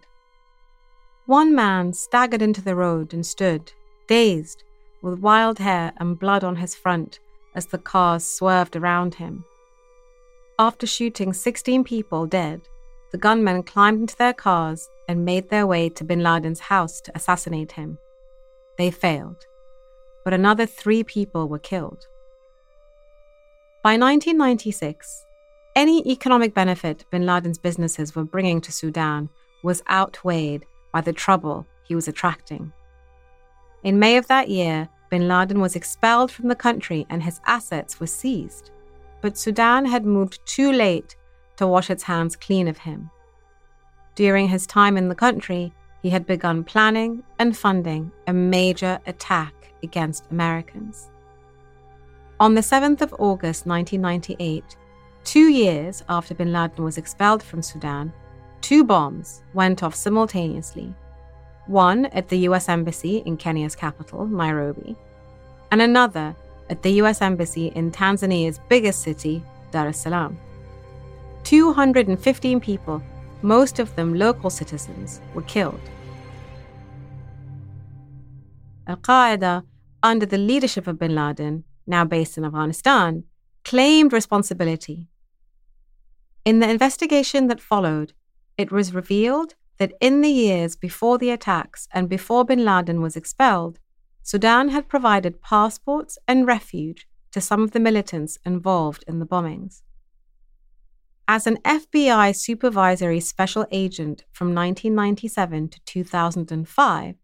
One 1.25 1.53
man 1.55 1.93
staggered 1.93 2.41
into 2.41 2.61
the 2.61 2.75
road 2.75 3.13
and 3.13 3.25
stood, 3.25 3.71
dazed, 4.07 4.63
with 5.01 5.19
wild 5.19 5.59
hair 5.59 5.93
and 5.97 6.19
blood 6.19 6.43
on 6.43 6.57
his 6.57 6.75
front 6.75 7.19
as 7.55 7.67
the 7.67 7.77
cars 7.77 8.25
swerved 8.25 8.75
around 8.75 9.15
him. 9.15 9.45
After 10.57 10.85
shooting 10.85 11.31
16 11.31 11.83
people 11.83 12.25
dead, 12.25 12.61
the 13.11 13.17
gunmen 13.17 13.63
climbed 13.63 14.01
into 14.01 14.17
their 14.17 14.33
cars 14.33 14.89
and 15.07 15.25
made 15.25 15.49
their 15.49 15.65
way 15.65 15.89
to 15.89 16.03
bin 16.03 16.21
Laden's 16.21 16.59
house 16.59 17.01
to 17.01 17.11
assassinate 17.15 17.71
him. 17.71 17.97
They 18.77 18.91
failed, 18.91 19.45
but 20.23 20.33
another 20.33 20.65
three 20.65 21.03
people 21.03 21.47
were 21.47 21.59
killed. 21.59 22.07
By 23.81 23.91
1996, 23.91 25.25
any 25.73 26.05
economic 26.05 26.53
benefit 26.53 27.05
bin 27.11 27.25
Laden's 27.25 27.57
businesses 27.57 28.13
were 28.13 28.25
bringing 28.25 28.59
to 28.59 28.73
Sudan 28.73 29.29
was 29.63 29.81
outweighed 29.89 30.65
by 30.91 30.99
the 30.99 31.13
trouble 31.13 31.65
he 31.87 31.95
was 31.95 32.09
attracting. 32.09 32.73
In 33.81 33.97
May 33.97 34.17
of 34.17 34.27
that 34.27 34.49
year, 34.49 34.89
bin 35.09 35.29
Laden 35.29 35.61
was 35.61 35.77
expelled 35.77 36.29
from 36.29 36.49
the 36.49 36.55
country 36.55 37.05
and 37.09 37.23
his 37.23 37.39
assets 37.45 38.01
were 38.01 38.07
seized. 38.07 38.71
But 39.21 39.37
Sudan 39.37 39.85
had 39.85 40.05
moved 40.05 40.45
too 40.45 40.73
late 40.73 41.15
to 41.55 41.65
wash 41.65 41.89
its 41.89 42.03
hands 42.03 42.35
clean 42.35 42.67
of 42.67 42.79
him. 42.79 43.09
During 44.15 44.49
his 44.49 44.67
time 44.67 44.97
in 44.97 45.07
the 45.07 45.15
country, 45.15 45.73
he 46.01 46.09
had 46.09 46.25
begun 46.25 46.65
planning 46.65 47.23
and 47.39 47.55
funding 47.55 48.11
a 48.27 48.33
major 48.33 48.99
attack 49.05 49.53
against 49.83 50.29
Americans. 50.31 51.09
On 52.41 52.53
the 52.53 52.61
7th 52.61 53.01
of 53.01 53.13
August 53.19 53.65
1998, 53.65 54.77
two 55.25 55.49
years 55.49 56.03
after 56.07 56.33
bin 56.33 56.53
Laden 56.53 56.85
was 56.85 56.97
expelled 56.97 57.43
from 57.43 57.61
Sudan, 57.61 58.13
two 58.61 58.85
bombs 58.85 59.43
went 59.53 59.83
off 59.83 59.93
simultaneously 59.93 60.93
one 61.69 62.07
at 62.07 62.27
the 62.29 62.37
US 62.49 62.67
Embassy 62.67 63.17
in 63.25 63.37
Kenya's 63.37 63.75
capital, 63.75 64.25
Nairobi, 64.25 64.95
and 65.71 65.81
another 65.81 66.35
at 66.69 66.81
the 66.81 66.93
US 67.01 67.21
Embassy 67.21 67.67
in 67.75 67.91
Tanzania's 67.91 68.59
biggest 68.69 69.03
city, 69.03 69.43
Dar 69.71 69.87
es 69.87 69.99
Salaam. 69.99 70.37
215 71.43 72.59
people, 72.59 73.03
most 73.43 73.79
of 73.79 73.95
them 73.95 74.15
local 74.15 74.49
citizens, 74.49 75.21
were 75.35 75.43
killed. 75.43 75.79
Al 78.87 78.97
Qaeda, 78.97 79.63
under 80.01 80.25
the 80.25 80.37
leadership 80.37 80.87
of 80.87 80.97
bin 80.97 81.13
Laden, 81.13 81.63
now 81.89 82.05
based 82.05 82.37
in 82.37 82.45
Afghanistan, 82.45 83.23
claimed 83.65 84.13
responsibility. 84.13 85.07
In 86.45 86.59
the 86.59 86.69
investigation 86.69 87.47
that 87.47 87.59
followed, 87.59 88.13
it 88.57 88.71
was 88.71 88.93
revealed 88.93 89.55
that 89.77 89.93
in 89.99 90.21
the 90.21 90.29
years 90.29 90.75
before 90.75 91.17
the 91.17 91.29
attacks 91.29 91.87
and 91.93 92.07
before 92.07 92.45
bin 92.45 92.63
Laden 92.63 93.01
was 93.01 93.15
expelled, 93.15 93.79
Sudan 94.21 94.69
had 94.69 94.87
provided 94.87 95.41
passports 95.41 96.17
and 96.27 96.45
refuge 96.45 97.07
to 97.31 97.41
some 97.41 97.63
of 97.63 97.71
the 97.71 97.79
militants 97.79 98.37
involved 98.45 99.03
in 99.07 99.19
the 99.19 99.25
bombings. 99.25 99.81
As 101.27 101.45
an 101.45 101.57
FBI 101.57 102.35
supervisory 102.35 103.19
special 103.19 103.65
agent 103.71 104.25
from 104.31 104.47
1997 104.47 105.69
to 105.69 105.79
2005, 105.85 107.15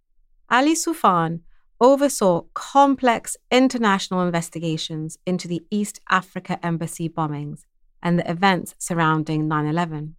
Ali 0.50 0.75
Soufan 0.75 1.39
oversaw 1.82 2.41
complex 2.53 3.36
international 3.51 4.22
investigations 4.22 5.17
into 5.25 5.48
the 5.48 5.63
East 5.70 6.00
Africa 6.10 6.60
Embassy 6.65 7.10
bombings 7.10 7.65
and 8.01 8.17
the 8.17 8.29
events 8.29 8.75
surrounding 8.77 9.48
9 9.48 9.65
11. 9.65 10.15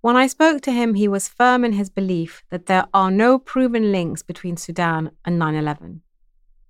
When 0.00 0.16
I 0.16 0.26
spoke 0.26 0.60
to 0.62 0.72
him, 0.72 0.94
he 0.94 1.08
was 1.08 1.28
firm 1.28 1.64
in 1.64 1.72
his 1.72 1.88
belief 1.88 2.44
that 2.50 2.66
there 2.66 2.86
are 2.92 3.10
no 3.10 3.38
proven 3.38 3.90
links 3.90 4.22
between 4.22 4.56
Sudan 4.56 5.10
and 5.24 5.38
9 5.38 5.54
11, 5.54 6.02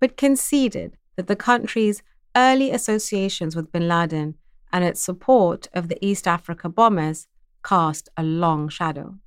but 0.00 0.16
conceded 0.16 0.96
that 1.16 1.26
the 1.26 1.36
country's 1.36 2.02
early 2.36 2.70
associations 2.70 3.54
with 3.54 3.72
bin 3.72 3.88
Laden 3.88 4.34
and 4.72 4.84
its 4.84 5.00
support 5.02 5.68
of 5.72 5.88
the 5.88 6.04
East 6.04 6.26
Africa 6.26 6.68
bombers 6.68 7.28
cast 7.62 8.08
a 8.16 8.22
long 8.22 8.68
shadow. 8.68 9.18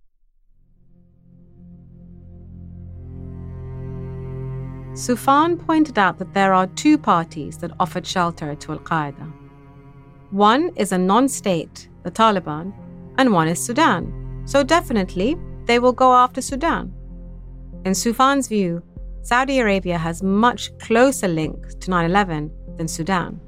Soufan 4.98 5.64
pointed 5.64 6.00
out 6.00 6.18
that 6.18 6.34
there 6.34 6.56
are 6.56 6.66
two 6.66 6.98
parties 6.98 7.60
that 7.60 7.70
offered 7.80 8.08
shelter 8.08 8.56
to 8.56 8.72
Al 8.72 8.80
Qaeda. 8.80 9.32
One 10.32 10.72
is 10.76 10.92
a 10.92 10.98
non 10.98 11.30
state, 11.30 11.88
the 12.02 12.10
Taliban, 12.10 12.74
and 13.20 13.32
one 13.32 13.48
is 13.48 13.64
Sudan. 13.64 14.42
So 14.46 14.64
definitely, 14.64 15.38
they 15.66 15.78
will 15.78 15.94
go 15.94 16.14
after 16.14 16.42
Sudan. 16.42 16.92
In 17.86 17.94
Soufan's 17.94 18.48
view, 18.48 18.82
Saudi 19.22 19.60
Arabia 19.60 20.00
has 20.00 20.24
much 20.24 20.76
closer 20.80 21.28
links 21.28 21.76
to 21.76 21.92
9 21.92 22.06
11 22.06 22.52
than 22.78 22.88
Sudan. 22.88 23.40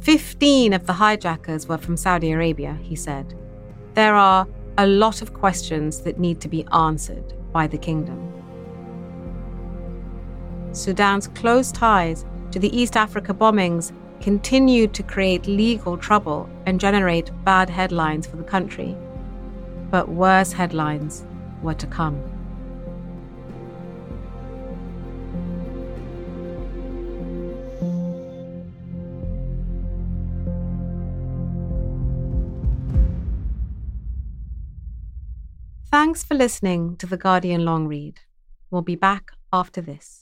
15 0.00 0.72
of 0.72 0.86
the 0.86 0.92
hijackers 0.94 1.68
were 1.68 1.78
from 1.78 1.96
Saudi 1.96 2.32
Arabia, 2.32 2.76
he 2.82 2.96
said. 2.96 3.38
There 3.94 4.16
are 4.16 4.48
a 4.76 4.88
lot 4.88 5.22
of 5.22 5.34
questions 5.34 6.00
that 6.00 6.18
need 6.18 6.40
to 6.40 6.48
be 6.48 6.66
answered 6.72 7.32
by 7.52 7.68
the 7.68 7.78
kingdom. 7.78 8.41
Sudan's 10.72 11.28
close 11.28 11.70
ties 11.70 12.24
to 12.50 12.58
the 12.58 12.74
East 12.76 12.96
Africa 12.96 13.34
bombings 13.34 13.92
continued 14.20 14.94
to 14.94 15.02
create 15.02 15.46
legal 15.46 15.98
trouble 15.98 16.48
and 16.64 16.80
generate 16.80 17.30
bad 17.44 17.68
headlines 17.68 18.26
for 18.26 18.36
the 18.36 18.42
country. 18.42 18.96
But 19.90 20.08
worse 20.08 20.52
headlines 20.52 21.24
were 21.62 21.74
to 21.74 21.86
come. 21.86 22.22
Thanks 35.90 36.24
for 36.24 36.34
listening 36.34 36.96
to 36.96 37.06
The 37.06 37.18
Guardian 37.18 37.66
Long 37.66 37.86
Read. 37.86 38.20
We'll 38.70 38.80
be 38.80 38.96
back 38.96 39.32
after 39.52 39.82
this. 39.82 40.21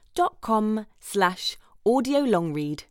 com 0.41 0.85
slash 0.99 1.57
audiolongread. 1.87 2.83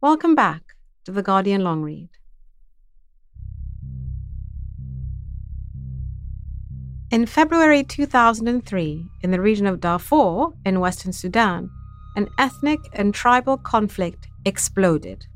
Welcome 0.00 0.34
back 0.34 0.62
to 1.04 1.12
the 1.12 1.22
Guardian 1.22 1.62
Long 1.62 1.82
Read. 1.82 2.08
In 7.10 7.26
February 7.26 7.84
2003, 7.84 9.06
in 9.22 9.30
the 9.30 9.40
region 9.40 9.66
of 9.66 9.80
Darfur 9.80 10.46
in 10.64 10.80
Western 10.80 11.12
Sudan, 11.12 11.70
an 12.16 12.28
ethnic 12.38 12.80
and 12.94 13.14
tribal 13.14 13.58
conflict 13.58 14.28
exploded. 14.44 15.26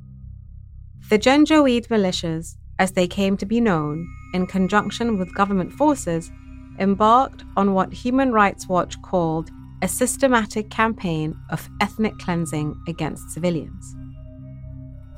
The 1.08 1.18
Janjaweed 1.18 1.86
militias, 1.88 2.56
as 2.78 2.92
they 2.92 3.06
came 3.06 3.36
to 3.36 3.46
be 3.46 3.60
known, 3.60 4.08
in 4.36 4.46
conjunction 4.46 5.18
with 5.18 5.34
government 5.34 5.72
forces, 5.72 6.30
embarked 6.78 7.42
on 7.56 7.72
what 7.72 7.92
Human 7.92 8.30
Rights 8.30 8.68
Watch 8.68 9.00
called 9.02 9.50
a 9.82 9.88
systematic 9.88 10.70
campaign 10.70 11.34
of 11.50 11.68
ethnic 11.80 12.16
cleansing 12.18 12.76
against 12.86 13.30
civilians. 13.30 13.96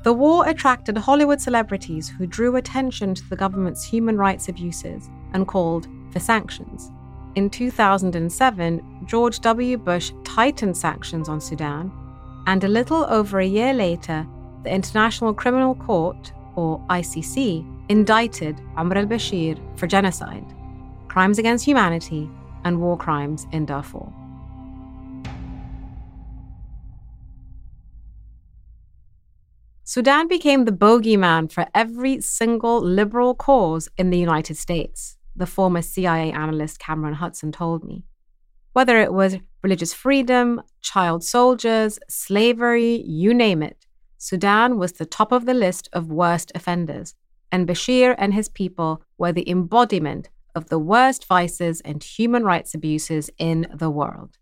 The 0.03 0.13
war 0.13 0.47
attracted 0.47 0.97
Hollywood 0.97 1.41
celebrities 1.41 2.07
who 2.07 2.25
drew 2.25 2.55
attention 2.55 3.13
to 3.15 3.29
the 3.29 3.35
government's 3.35 3.83
human 3.83 4.17
rights 4.17 4.47
abuses 4.47 5.09
and 5.33 5.47
called 5.47 5.87
for 6.11 6.19
sanctions. 6.19 6.89
In 7.35 7.49
2007, 7.49 9.05
George 9.05 9.39
W. 9.41 9.77
Bush 9.77 10.11
tightened 10.23 10.77
sanctions 10.77 11.27
on 11.27 11.41
Sudan, 11.41 11.91
and 12.47 12.63
a 12.63 12.69
little 12.69 13.05
over 13.09 13.39
a 13.39 13.45
year 13.45 13.73
later, 13.73 14.25
the 14.63 14.73
International 14.73 15.33
Criminal 15.33 15.75
Court, 15.75 16.31
or 16.55 16.79
ICC, 16.89 17.78
indicted 17.89 18.61
Omar 18.77 18.99
al 18.99 19.05
Bashir 19.05 19.57
for 19.77 19.87
genocide, 19.87 20.45
crimes 21.07 21.39
against 21.39 21.65
humanity, 21.65 22.29
and 22.63 22.79
war 22.79 22.97
crimes 22.97 23.47
in 23.51 23.65
Darfur. 23.65 24.13
Sudan 29.83 30.27
became 30.27 30.65
the 30.65 30.71
bogeyman 30.71 31.51
for 31.51 31.65
every 31.73 32.21
single 32.21 32.79
liberal 32.79 33.33
cause 33.33 33.89
in 33.97 34.11
the 34.11 34.19
United 34.19 34.55
States, 34.55 35.17
the 35.35 35.47
former 35.47 35.81
CIA 35.81 36.31
analyst 36.31 36.77
Cameron 36.79 37.15
Hudson 37.15 37.51
told 37.51 37.83
me. 37.83 38.03
Whether 38.73 38.99
it 39.01 39.11
was 39.11 39.37
religious 39.63 39.93
freedom, 39.93 40.61
child 40.81 41.23
soldiers, 41.23 41.97
slavery, 42.07 43.01
you 43.01 43.33
name 43.33 43.63
it, 43.63 43.87
Sudan 44.19 44.77
was 44.77 44.91
the 44.91 45.07
top 45.07 45.31
of 45.31 45.47
the 45.47 45.55
list 45.55 45.89
of 45.91 46.11
worst 46.11 46.51
offenders, 46.53 47.15
and 47.51 47.67
Bashir 47.67 48.15
and 48.17 48.33
his 48.33 48.49
people 48.49 49.03
were 49.17 49.31
the 49.31 49.49
embodiment 49.49 50.29
of 50.55 50.69
the 50.69 50.79
worst 50.79 51.25
vices 51.25 51.81
and 51.81 52.03
human 52.03 52.43
rights 52.43 52.73
abuses 52.73 53.29
in 53.37 53.67
the 53.73 53.89
world. 53.89 54.37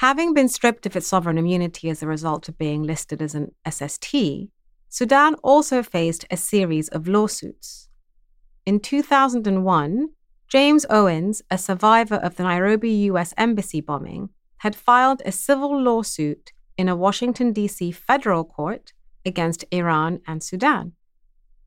Having 0.00 0.34
been 0.34 0.48
stripped 0.48 0.84
of 0.84 0.94
its 0.94 1.06
sovereign 1.06 1.38
immunity 1.38 1.88
as 1.88 2.02
a 2.02 2.06
result 2.06 2.48
of 2.48 2.58
being 2.58 2.82
listed 2.82 3.22
as 3.22 3.34
an 3.34 3.52
SST, 3.68 4.14
Sudan 4.88 5.34
also 5.36 5.82
faced 5.82 6.24
a 6.30 6.36
series 6.36 6.88
of 6.88 7.08
lawsuits. 7.08 7.88
In 8.66 8.80
2001, 8.80 10.08
James 10.48 10.86
Owens, 10.90 11.42
a 11.50 11.58
survivor 11.58 12.16
of 12.16 12.36
the 12.36 12.42
Nairobi 12.42 12.90
U.S. 13.10 13.32
Embassy 13.36 13.80
bombing, 13.80 14.30
had 14.58 14.76
filed 14.76 15.22
a 15.24 15.32
civil 15.32 15.80
lawsuit 15.80 16.52
in 16.76 16.88
a 16.88 16.96
Washington, 16.96 17.52
D.C. 17.52 17.92
federal 17.92 18.44
court 18.44 18.92
against 19.24 19.64
Iran 19.70 20.20
and 20.26 20.42
Sudan, 20.42 20.92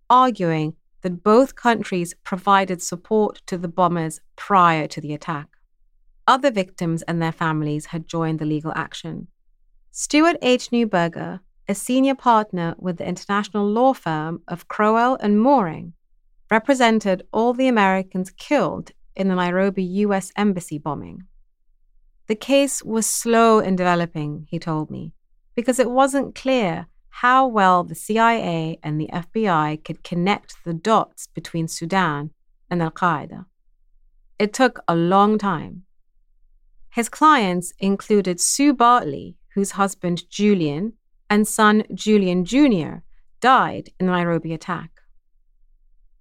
arguing 0.09 0.75
that 1.01 1.23
both 1.23 1.55
countries 1.55 2.13
provided 2.23 2.81
support 2.81 3.41
to 3.45 3.57
the 3.57 3.67
bombers 3.67 4.19
prior 4.35 4.87
to 4.87 4.99
the 5.01 5.13
attack. 5.13 5.47
Other 6.27 6.51
victims 6.51 7.01
and 7.03 7.21
their 7.21 7.31
families 7.31 7.87
had 7.87 8.07
joined 8.07 8.39
the 8.39 8.45
legal 8.45 8.73
action. 8.75 9.27
Stuart 9.91 10.37
H. 10.41 10.69
Newberger, 10.69 11.39
a 11.67 11.75
senior 11.75 12.15
partner 12.15 12.75
with 12.77 12.97
the 12.97 13.07
international 13.07 13.67
law 13.67 13.93
firm 13.93 14.41
of 14.47 14.67
Crowell 14.67 15.17
and 15.21 15.39
Moring, 15.39 15.93
represented 16.51 17.23
all 17.31 17.53
the 17.53 17.67
Americans 17.67 18.31
killed 18.31 18.91
in 19.15 19.27
the 19.27 19.35
Nairobi 19.35 19.83
U.S. 19.83 20.31
Embassy 20.35 20.77
bombing. 20.77 21.23
The 22.27 22.35
case 22.35 22.83
was 22.83 23.05
slow 23.05 23.59
in 23.59 23.75
developing, 23.75 24.45
he 24.49 24.59
told 24.59 24.91
me, 24.91 25.13
because 25.55 25.79
it 25.79 25.89
wasn't 25.89 26.35
clear 26.35 26.87
how 27.21 27.45
well 27.45 27.83
the 27.83 27.95
CIA 27.95 28.79
and 28.81 28.97
the 28.97 29.09
FBI 29.11 29.83
could 29.83 30.05
connect 30.05 30.55
the 30.63 30.73
dots 30.73 31.27
between 31.27 31.67
Sudan 31.67 32.31
and 32.69 32.81
Al 32.81 32.91
Qaeda. 32.91 33.45
It 34.39 34.53
took 34.53 34.79
a 34.87 34.95
long 34.95 35.37
time. 35.37 35.83
His 36.91 37.09
clients 37.09 37.73
included 37.77 38.39
Sue 38.39 38.73
Bartley, 38.73 39.35
whose 39.53 39.71
husband 39.71 40.29
Julian 40.29 40.93
and 41.29 41.45
son 41.45 41.83
Julian 41.93 42.45
Jr. 42.45 43.03
died 43.41 43.89
in 43.99 44.05
the 44.05 44.13
Nairobi 44.13 44.53
attack. 44.53 45.01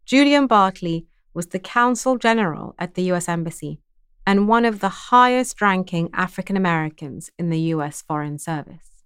Julian 0.05 0.49
Bartley 0.49 1.07
was 1.33 1.47
the 1.47 1.61
consul 1.61 2.19
general 2.19 2.75
at 2.77 2.95
the 2.95 3.13
US 3.13 3.29
Embassy 3.29 3.79
and 4.27 4.49
one 4.49 4.65
of 4.65 4.81
the 4.81 5.11
highest 5.13 5.61
ranking 5.61 6.11
African 6.13 6.57
Americans 6.57 7.31
in 7.39 7.51
the 7.51 7.61
US 7.75 8.03
Foreign 8.03 8.41
Service. 8.41 8.98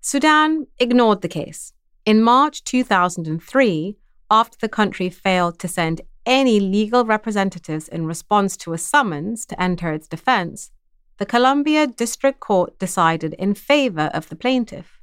Sudan 0.00 0.66
ignored 0.78 1.22
the 1.22 1.28
case. 1.28 1.72
In 2.06 2.22
March 2.22 2.62
2003, 2.64 3.96
after 4.30 4.56
the 4.60 4.68
country 4.68 5.10
failed 5.10 5.58
to 5.58 5.68
send 5.68 6.02
any 6.24 6.60
legal 6.60 7.04
representatives 7.04 7.88
in 7.88 8.06
response 8.06 8.56
to 8.58 8.72
a 8.72 8.78
summons 8.78 9.44
to 9.46 9.60
enter 9.60 9.92
its 9.92 10.06
defense, 10.06 10.70
the 11.16 11.26
Columbia 11.26 11.86
District 11.86 12.38
Court 12.38 12.78
decided 12.78 13.34
in 13.34 13.54
favor 13.54 14.10
of 14.14 14.28
the 14.28 14.36
plaintiff. 14.36 15.00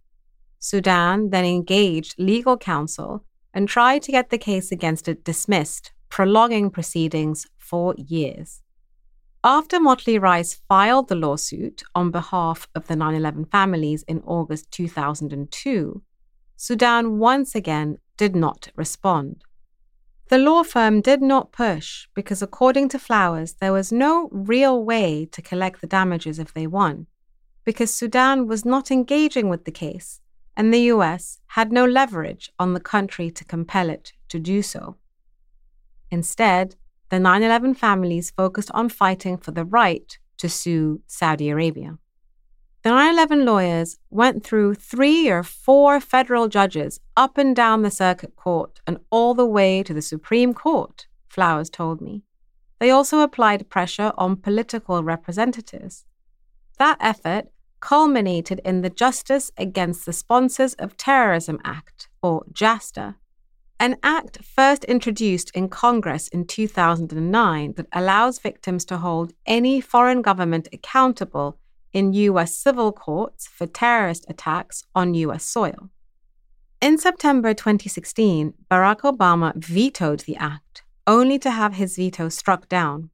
Sudan 0.59 1.29
then 1.29 1.45
engaged 1.45 2.15
legal 2.17 2.57
counsel 2.57 3.25
and 3.53 3.67
tried 3.67 4.01
to 4.03 4.11
get 4.11 4.29
the 4.29 4.37
case 4.37 4.71
against 4.71 5.07
it 5.07 5.25
dismissed, 5.25 5.91
prolonging 6.09 6.69
proceedings 6.69 7.47
for 7.57 7.93
years. 7.97 8.61
After 9.47 9.79
Motley 9.79 10.17
Rice 10.17 10.59
filed 10.67 11.07
the 11.07 11.13
lawsuit 11.13 11.83
on 11.93 12.09
behalf 12.09 12.67
of 12.73 12.87
the 12.87 12.95
9 12.95 13.13
11 13.13 13.45
families 13.45 14.01
in 14.07 14.23
August 14.25 14.71
2002, 14.71 16.01
Sudan 16.55 17.19
once 17.19 17.53
again 17.53 17.99
did 18.17 18.35
not 18.35 18.69
respond. 18.75 19.43
The 20.29 20.39
law 20.39 20.63
firm 20.63 20.99
did 20.99 21.21
not 21.21 21.51
push 21.51 22.07
because, 22.15 22.41
according 22.41 22.89
to 22.89 22.97
Flowers, 22.97 23.53
there 23.61 23.71
was 23.71 23.91
no 23.91 24.29
real 24.31 24.83
way 24.83 25.27
to 25.31 25.43
collect 25.43 25.79
the 25.79 25.85
damages 25.85 26.39
if 26.39 26.51
they 26.51 26.65
won, 26.65 27.05
because 27.63 27.93
Sudan 27.93 28.47
was 28.47 28.65
not 28.65 28.89
engaging 28.89 29.47
with 29.47 29.65
the 29.65 29.71
case, 29.71 30.21
and 30.57 30.73
the 30.73 30.89
US 30.93 31.39
had 31.49 31.71
no 31.71 31.85
leverage 31.85 32.51
on 32.57 32.73
the 32.73 32.79
country 32.79 33.29
to 33.29 33.45
compel 33.45 33.91
it 33.91 34.11
to 34.29 34.39
do 34.39 34.63
so. 34.63 34.95
Instead, 36.09 36.77
the 37.09 37.19
9 37.19 37.43
11 37.43 37.75
families 37.75 38.31
focused 38.31 38.71
on 38.71 38.89
fighting 38.89 39.37
for 39.37 39.51
the 39.51 39.65
right 39.65 40.17
to 40.37 40.49
sue 40.49 41.01
Saudi 41.07 41.49
Arabia. 41.49 41.97
The 42.83 42.89
9 42.91 43.13
11 43.13 43.45
lawyers 43.45 43.97
went 44.09 44.43
through 44.43 44.75
three 44.75 45.29
or 45.29 45.43
four 45.43 45.99
federal 45.99 46.47
judges 46.47 46.99
up 47.17 47.37
and 47.37 47.55
down 47.55 47.81
the 47.81 47.91
circuit 47.91 48.35
court 48.35 48.79
and 48.85 48.99
all 49.09 49.33
the 49.33 49.45
way 49.45 49.81
to 49.83 49.93
the 49.93 50.01
Supreme 50.01 50.53
Court, 50.53 51.07
Flowers 51.27 51.69
told 51.69 51.99
me. 51.99 52.23
They 52.79 52.91
also 52.91 53.21
applied 53.21 53.69
pressure 53.69 54.11
on 54.17 54.35
political 54.35 55.03
representatives. 55.03 56.05
That 56.77 56.97
effort 56.99 57.47
culminated 57.79 58.61
in 58.65 58.81
the 58.81 58.89
Justice 58.89 59.51
Against 59.57 60.05
the 60.05 60.13
Sponsors 60.13 60.73
of 60.75 60.97
Terrorism 60.97 61.59
Act, 61.63 62.09
or 62.21 62.43
JASTA, 62.51 63.15
an 63.79 63.97
act 64.03 64.43
first 64.43 64.83
introduced 64.85 65.51
in 65.53 65.69
Congress 65.69 66.27
in 66.29 66.45
2009 66.45 67.73
that 67.73 67.87
allows 67.91 68.39
victims 68.39 68.85
to 68.85 68.97
hold 68.97 69.33
any 69.45 69.81
foreign 69.81 70.21
government 70.21 70.67
accountable 70.71 71.57
in 71.91 72.13
U.S. 72.13 72.53
civil 72.53 72.91
courts 72.91 73.47
for 73.47 73.67
terrorist 73.67 74.25
attacks 74.29 74.83
on 74.93 75.13
U.S. 75.13 75.43
soil. 75.43 75.89
In 76.81 76.97
September 76.97 77.53
2016, 77.53 78.53
Barack 78.69 79.01
Obama 79.01 79.55
vetoed 79.55 80.21
the 80.21 80.35
act, 80.35 80.83
only 81.07 81.39
to 81.39 81.51
have 81.51 81.73
his 81.73 81.95
veto 81.95 82.29
struck 82.29 82.67
down. 82.69 83.09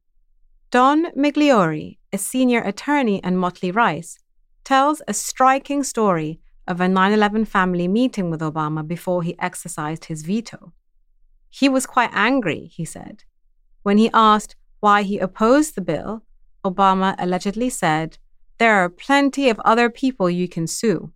Don 0.70 1.12
Migliori, 1.12 1.98
a 2.12 2.18
senior 2.18 2.60
attorney 2.60 3.22
and 3.22 3.38
Motley 3.38 3.70
Rice, 3.70 4.18
tells 4.64 5.00
a 5.06 5.14
striking 5.14 5.82
story 5.82 6.40
of 6.66 6.80
a 6.80 6.88
9 6.88 7.12
11 7.12 7.44
family 7.44 7.88
meeting 7.88 8.30
with 8.30 8.40
Obama 8.40 8.86
before 8.86 9.22
he 9.22 9.38
exercised 9.38 10.06
his 10.06 10.22
veto. 10.22 10.72
He 11.50 11.68
was 11.68 11.86
quite 11.86 12.10
angry, 12.12 12.66
he 12.66 12.84
said. 12.84 13.24
When 13.82 13.98
he 13.98 14.10
asked 14.14 14.56
why 14.80 15.02
he 15.02 15.18
opposed 15.18 15.74
the 15.74 15.80
bill, 15.80 16.22
Obama 16.64 17.14
allegedly 17.18 17.70
said, 17.70 18.18
There 18.58 18.74
are 18.74 18.88
plenty 18.88 19.48
of 19.48 19.60
other 19.60 19.90
people 19.90 20.30
you 20.30 20.48
can 20.48 20.66
sue. 20.66 21.12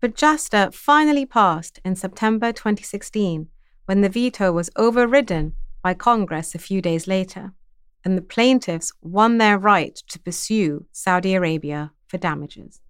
But 0.00 0.14
JASTA 0.14 0.72
finally 0.74 1.26
passed 1.26 1.80
in 1.84 1.96
September 1.96 2.52
2016 2.52 3.48
when 3.86 4.00
the 4.00 4.08
veto 4.08 4.52
was 4.52 4.70
overridden 4.76 5.52
by 5.82 5.94
Congress 5.94 6.54
a 6.54 6.58
few 6.58 6.82
days 6.82 7.06
later, 7.06 7.52
and 8.04 8.16
the 8.16 8.22
plaintiffs 8.22 8.92
won 9.00 9.38
their 9.38 9.58
right 9.58 9.94
to 10.08 10.18
pursue 10.18 10.86
Saudi 10.92 11.34
Arabia 11.34 11.92
for 12.08 12.18
damages. 12.18 12.80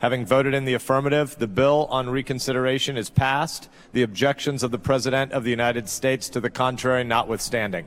Having 0.00 0.24
voted 0.24 0.54
in 0.54 0.64
the 0.64 0.72
affirmative, 0.72 1.36
the 1.38 1.46
bill 1.46 1.86
on 1.90 2.08
reconsideration 2.08 2.96
is 2.96 3.10
passed, 3.10 3.68
the 3.92 4.02
objections 4.02 4.62
of 4.62 4.70
the 4.70 4.78
President 4.78 5.32
of 5.32 5.44
the 5.44 5.50
United 5.50 5.90
States 5.90 6.30
to 6.30 6.40
the 6.40 6.48
contrary 6.48 7.04
notwithstanding. 7.04 7.86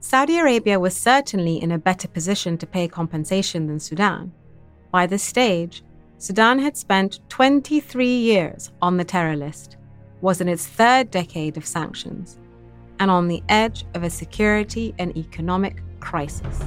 Saudi 0.00 0.38
Arabia 0.38 0.80
was 0.80 0.96
certainly 0.96 1.62
in 1.62 1.70
a 1.70 1.78
better 1.78 2.08
position 2.08 2.58
to 2.58 2.66
pay 2.66 2.88
compensation 2.88 3.68
than 3.68 3.78
Sudan. 3.78 4.32
By 4.90 5.06
this 5.06 5.22
stage, 5.22 5.84
Sudan 6.18 6.58
had 6.58 6.76
spent 6.76 7.20
23 7.28 8.06
years 8.06 8.72
on 8.82 8.96
the 8.96 9.04
terror 9.04 9.36
list, 9.36 9.76
was 10.20 10.40
in 10.40 10.48
its 10.48 10.66
third 10.66 11.12
decade 11.12 11.56
of 11.56 11.64
sanctions, 11.64 12.38
and 12.98 13.12
on 13.12 13.28
the 13.28 13.44
edge 13.48 13.84
of 13.94 14.02
a 14.02 14.10
security 14.10 14.92
and 14.98 15.16
economic 15.16 15.82
crisis. 16.00 16.60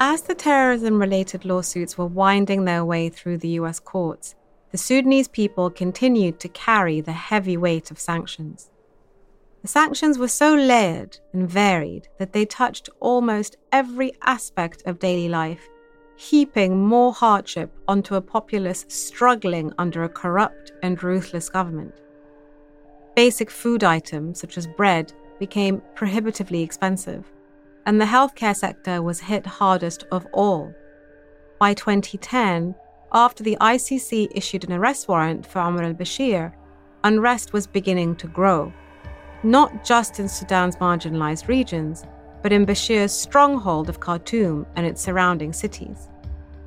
As 0.00 0.22
the 0.22 0.34
terrorism 0.34 1.00
related 1.00 1.44
lawsuits 1.44 1.98
were 1.98 2.06
winding 2.06 2.64
their 2.64 2.84
way 2.84 3.08
through 3.08 3.38
the 3.38 3.58
US 3.60 3.80
courts, 3.80 4.36
the 4.70 4.78
Sudanese 4.78 5.26
people 5.26 5.70
continued 5.70 6.38
to 6.38 6.48
carry 6.48 7.00
the 7.00 7.12
heavy 7.12 7.56
weight 7.56 7.90
of 7.90 7.98
sanctions. 7.98 8.70
The 9.62 9.68
sanctions 9.68 10.16
were 10.16 10.28
so 10.28 10.54
layered 10.54 11.18
and 11.32 11.50
varied 11.50 12.06
that 12.18 12.32
they 12.32 12.44
touched 12.46 12.88
almost 13.00 13.56
every 13.72 14.12
aspect 14.22 14.84
of 14.86 15.00
daily 15.00 15.28
life, 15.28 15.68
heaping 16.14 16.78
more 16.78 17.12
hardship 17.12 17.76
onto 17.88 18.14
a 18.14 18.20
populace 18.20 18.86
struggling 18.86 19.72
under 19.78 20.04
a 20.04 20.08
corrupt 20.08 20.70
and 20.80 21.02
ruthless 21.02 21.48
government. 21.48 21.94
Basic 23.16 23.50
food 23.50 23.82
items, 23.82 24.38
such 24.38 24.58
as 24.58 24.68
bread, 24.68 25.12
became 25.40 25.82
prohibitively 25.96 26.62
expensive 26.62 27.24
and 27.88 27.98
the 27.98 28.04
healthcare 28.04 28.54
sector 28.54 29.00
was 29.00 29.18
hit 29.18 29.46
hardest 29.46 30.04
of 30.12 30.26
all. 30.34 30.74
By 31.58 31.72
2010, 31.72 32.74
after 33.14 33.42
the 33.42 33.56
ICC 33.62 34.28
issued 34.34 34.64
an 34.64 34.74
arrest 34.74 35.08
warrant 35.08 35.46
for 35.46 35.60
Omar 35.60 35.84
al 35.84 35.94
Bashir, 35.94 36.52
unrest 37.02 37.54
was 37.54 37.66
beginning 37.66 38.14
to 38.16 38.26
grow, 38.26 38.70
not 39.42 39.86
just 39.86 40.20
in 40.20 40.28
Sudan's 40.28 40.76
marginalized 40.76 41.48
regions, 41.48 42.04
but 42.42 42.52
in 42.52 42.66
Bashir's 42.66 43.10
stronghold 43.10 43.88
of 43.88 44.00
Khartoum 44.00 44.66
and 44.76 44.84
its 44.84 45.00
surrounding 45.00 45.54
cities. 45.54 46.10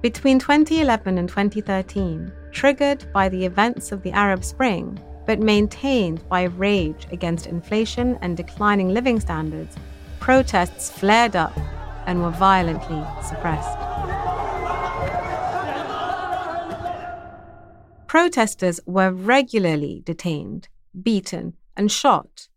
Between 0.01 0.39
2011 0.39 1.19
and 1.19 1.29
2013, 1.29 2.31
triggered 2.51 3.05
by 3.13 3.29
the 3.29 3.45
events 3.45 3.91
of 3.91 4.01
the 4.01 4.12
Arab 4.12 4.43
Spring, 4.43 4.99
but 5.27 5.39
maintained 5.39 6.27
by 6.29 6.45
rage 6.45 7.05
against 7.12 7.45
inflation 7.45 8.17
and 8.23 8.36
declining 8.36 8.89
living 8.89 9.19
standards, 9.19 9.77
protests 10.21 10.91
flared 10.91 11.36
up 11.36 11.57
and 12.05 12.21
were 12.21 12.29
violently 12.29 13.03
suppressed. 13.23 13.77
Protesters 18.07 18.79
were 18.86 19.12
regularly 19.12 20.03
detained, 20.05 20.69
beaten, 21.01 21.55
and 21.75 21.91
shot. 21.91 22.49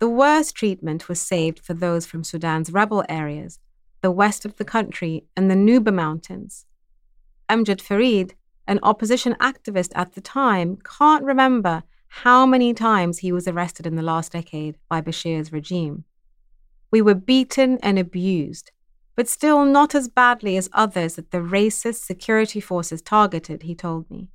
The 0.00 0.08
worst 0.08 0.54
treatment 0.54 1.08
was 1.08 1.18
saved 1.18 1.60
for 1.60 1.72
those 1.72 2.04
from 2.04 2.24
Sudan's 2.24 2.70
rebel 2.70 3.02
areas, 3.08 3.58
the 4.02 4.10
west 4.10 4.44
of 4.44 4.56
the 4.56 4.64
country, 4.64 5.24
and 5.34 5.50
the 5.50 5.54
Nuba 5.54 5.92
Mountains. 5.92 6.66
Amjad 7.48 7.80
Farid, 7.80 8.34
an 8.66 8.80
opposition 8.82 9.34
activist 9.40 9.92
at 9.94 10.12
the 10.12 10.20
time, 10.20 10.76
can't 10.84 11.24
remember 11.24 11.84
how 12.08 12.44
many 12.44 12.74
times 12.74 13.18
he 13.18 13.32
was 13.32 13.48
arrested 13.48 13.86
in 13.86 13.96
the 13.96 14.02
last 14.02 14.32
decade 14.32 14.76
by 14.90 15.00
Bashir's 15.00 15.52
regime. 15.52 16.04
We 16.90 17.02
were 17.02 17.14
beaten 17.14 17.78
and 17.82 17.98
abused, 17.98 18.70
but 19.14 19.28
still 19.28 19.64
not 19.64 19.94
as 19.94 20.08
badly 20.08 20.56
as 20.56 20.70
others 20.72 21.16
that 21.16 21.30
the 21.30 21.38
racist 21.38 22.04
security 22.04 22.60
forces 22.60 23.02
targeted, 23.02 23.62
he 23.62 23.74
told 23.74 24.10
me. 24.10 24.28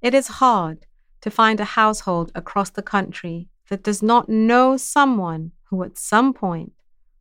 It 0.00 0.14
is 0.14 0.28
hard 0.28 0.86
to 1.20 1.30
find 1.30 1.60
a 1.60 1.64
household 1.64 2.30
across 2.34 2.70
the 2.70 2.82
country 2.82 3.48
that 3.68 3.82
does 3.82 4.02
not 4.02 4.28
know 4.28 4.76
someone 4.76 5.52
who 5.64 5.82
at 5.82 5.98
some 5.98 6.32
point 6.32 6.72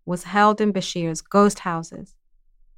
was 0.05 0.23
held 0.23 0.61
in 0.61 0.71
Bashir's 0.71 1.21
ghost 1.21 1.59
houses, 1.59 2.15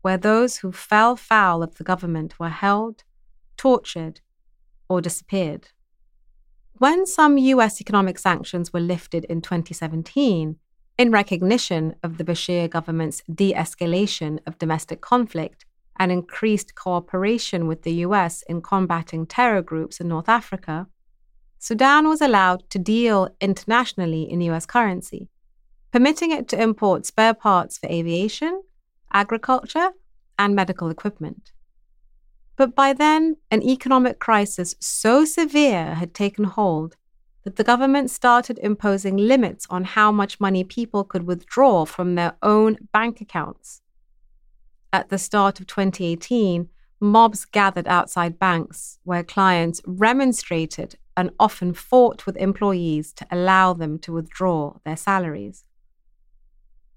where 0.02 0.18
those 0.18 0.58
who 0.58 0.72
fell 0.72 1.16
foul 1.16 1.62
of 1.62 1.76
the 1.76 1.84
government 1.84 2.40
were 2.40 2.50
held, 2.50 3.04
tortured, 3.58 4.22
or 4.88 5.02
disappeared. 5.02 5.70
When 6.78 7.06
some 7.06 7.38
US 7.38 7.82
economic 7.82 8.18
sanctions 8.18 8.74
were 8.74 8.80
lifted 8.80 9.26
in 9.26 9.42
2017, 9.42 10.56
in 11.00 11.12
recognition 11.12 11.96
of 12.04 12.18
the 12.18 12.26
Bashir 12.26 12.70
government's 12.70 13.24
de 13.34 13.54
escalation 13.54 14.38
of 14.46 14.60
domestic 14.60 15.00
conflict 15.00 15.66
and 15.98 16.12
increased 16.12 16.76
cooperation 16.76 17.68
with 17.68 17.84
the 17.84 17.94
US 18.06 18.42
in 18.50 18.62
combating 18.62 19.26
terror 19.26 19.62
groups 19.62 20.02
in 20.02 20.10
North 20.10 20.28
Africa, 20.28 20.88
Sudan 21.58 22.10
was 22.10 22.20
allowed 22.20 22.70
to 22.70 22.78
deal 22.78 23.30
internationally 23.40 24.24
in 24.30 24.42
US 24.42 24.66
currency, 24.66 25.30
permitting 25.94 26.32
it 26.32 26.50
to 26.50 26.62
import 26.62 27.06
spare 27.06 27.34
parts 27.34 27.78
for 27.78 27.88
aviation, 27.88 28.62
agriculture, 29.14 29.92
and 30.38 30.54
medical 30.54 30.90
equipment. 30.90 31.54
But 32.58 32.76
by 32.76 32.92
then, 32.92 33.38
an 33.50 33.64
economic 33.64 34.20
crisis 34.20 34.76
so 34.82 35.24
severe 35.24 35.96
had 35.96 36.14
taken 36.14 36.44
hold 36.44 36.98
the 37.56 37.64
government 37.64 38.12
started 38.12 38.60
imposing 38.62 39.18
limits 39.18 39.66
on 39.70 39.84
how 39.84 40.12
much 40.12 40.40
money 40.40 40.64
people 40.64 41.04
could 41.04 41.24
withdraw 41.24 41.86
from 41.86 42.16
their 42.16 42.34
own 42.42 42.78
bank 42.92 43.22
accounts. 43.22 43.82
At 44.92 45.10
the 45.10 45.18
start 45.18 45.60
of 45.60 45.68
2018, 45.68 46.70
mobs 47.00 47.46
gathered 47.46 47.88
outside 47.88 48.40
banks 48.40 49.00
where 49.04 49.24
clients 49.24 49.82
remonstrated 49.86 50.96
and 51.16 51.32
often 51.40 51.74
fought 51.74 52.26
with 52.26 52.38
employees 52.38 53.14
to 53.14 53.28
allow 53.32 53.74
them 53.74 54.00
to 54.00 54.14
withdraw 54.14 54.76
their 54.86 54.98
salaries. 54.98 55.64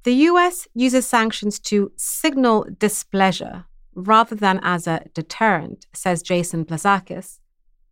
The 0.04 0.14
US 0.30 0.66
uses 0.74 1.06
sanctions 1.06 1.58
to 1.60 1.92
signal 1.96 2.66
displeasure 2.78 3.66
rather 3.94 4.34
than 4.34 4.58
as 4.62 4.86
a 4.86 5.04
deterrent, 5.14 5.86
says 5.92 6.22
Jason 6.22 6.64
Blazakis, 6.64 7.38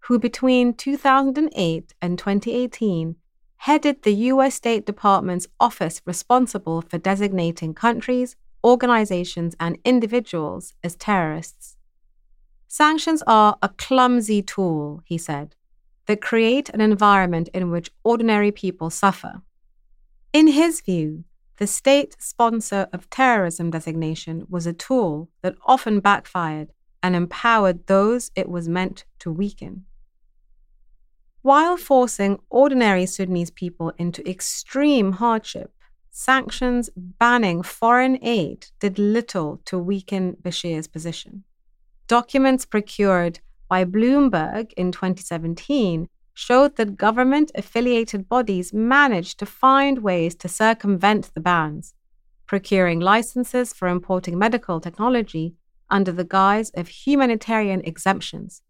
who 0.00 0.18
between 0.18 0.74
2008 0.74 1.94
and 2.00 2.18
2018 2.18 3.16
headed 3.58 4.02
the 4.02 4.14
US 4.14 4.54
State 4.54 4.86
Department's 4.86 5.46
office 5.58 6.00
responsible 6.06 6.80
for 6.80 6.98
designating 6.98 7.74
countries, 7.74 8.36
organizations, 8.64 9.54
and 9.60 9.78
individuals 9.84 10.74
as 10.82 10.96
terrorists. 10.96 11.76
Sanctions 12.68 13.22
are 13.26 13.58
a 13.62 13.68
clumsy 13.68 14.42
tool, 14.42 15.02
he 15.04 15.18
said, 15.18 15.56
that 16.06 16.22
create 16.22 16.68
an 16.70 16.80
environment 16.80 17.48
in 17.52 17.70
which 17.70 17.90
ordinary 18.04 18.50
people 18.50 18.90
suffer. 18.90 19.42
In 20.32 20.46
his 20.46 20.80
view, 20.80 21.24
the 21.58 21.66
state 21.66 22.16
sponsor 22.18 22.88
of 22.92 23.10
terrorism 23.10 23.70
designation 23.70 24.46
was 24.48 24.66
a 24.66 24.72
tool 24.72 25.28
that 25.42 25.56
often 25.66 26.00
backfired 26.00 26.72
and 27.02 27.14
empowered 27.14 27.86
those 27.86 28.30
it 28.34 28.48
was 28.48 28.68
meant 28.68 29.04
to 29.18 29.30
weaken. 29.30 29.84
While 31.42 31.78
forcing 31.78 32.38
ordinary 32.50 33.06
Sudanese 33.06 33.50
people 33.50 33.94
into 33.96 34.28
extreme 34.28 35.12
hardship, 35.12 35.72
sanctions 36.10 36.90
banning 36.94 37.62
foreign 37.62 38.18
aid 38.22 38.66
did 38.78 38.98
little 38.98 39.62
to 39.64 39.78
weaken 39.78 40.36
Bashir's 40.42 40.86
position. 40.86 41.44
Documents 42.08 42.66
procured 42.66 43.40
by 43.70 43.86
Bloomberg 43.86 44.74
in 44.74 44.92
2017 44.92 46.08
showed 46.34 46.76
that 46.76 46.98
government 46.98 47.50
affiliated 47.54 48.28
bodies 48.28 48.74
managed 48.74 49.38
to 49.38 49.46
find 49.46 50.02
ways 50.02 50.34
to 50.34 50.48
circumvent 50.48 51.32
the 51.32 51.40
bans, 51.40 51.94
procuring 52.46 53.00
licenses 53.00 53.72
for 53.72 53.88
importing 53.88 54.38
medical 54.38 54.78
technology 54.78 55.54
under 55.88 56.12
the 56.12 56.24
guise 56.24 56.68
of 56.70 56.88
humanitarian 56.88 57.80
exemptions, 57.80 58.60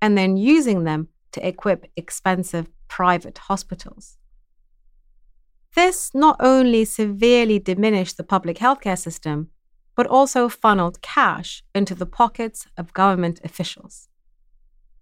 and 0.00 0.16
then 0.16 0.36
using 0.36 0.84
them 0.84 1.08
to 1.32 1.46
equip 1.46 1.90
expensive 1.96 2.68
private 2.88 3.38
hospitals. 3.38 4.18
This 5.74 6.10
not 6.14 6.36
only 6.40 6.84
severely 6.84 7.58
diminished 7.58 8.16
the 8.16 8.24
public 8.24 8.58
healthcare 8.58 8.98
system, 8.98 9.50
but 9.94 10.06
also 10.06 10.48
funneled 10.48 11.02
cash 11.02 11.62
into 11.74 11.94
the 11.94 12.06
pockets 12.06 12.66
of 12.76 12.92
government 12.92 13.40
officials. 13.44 14.08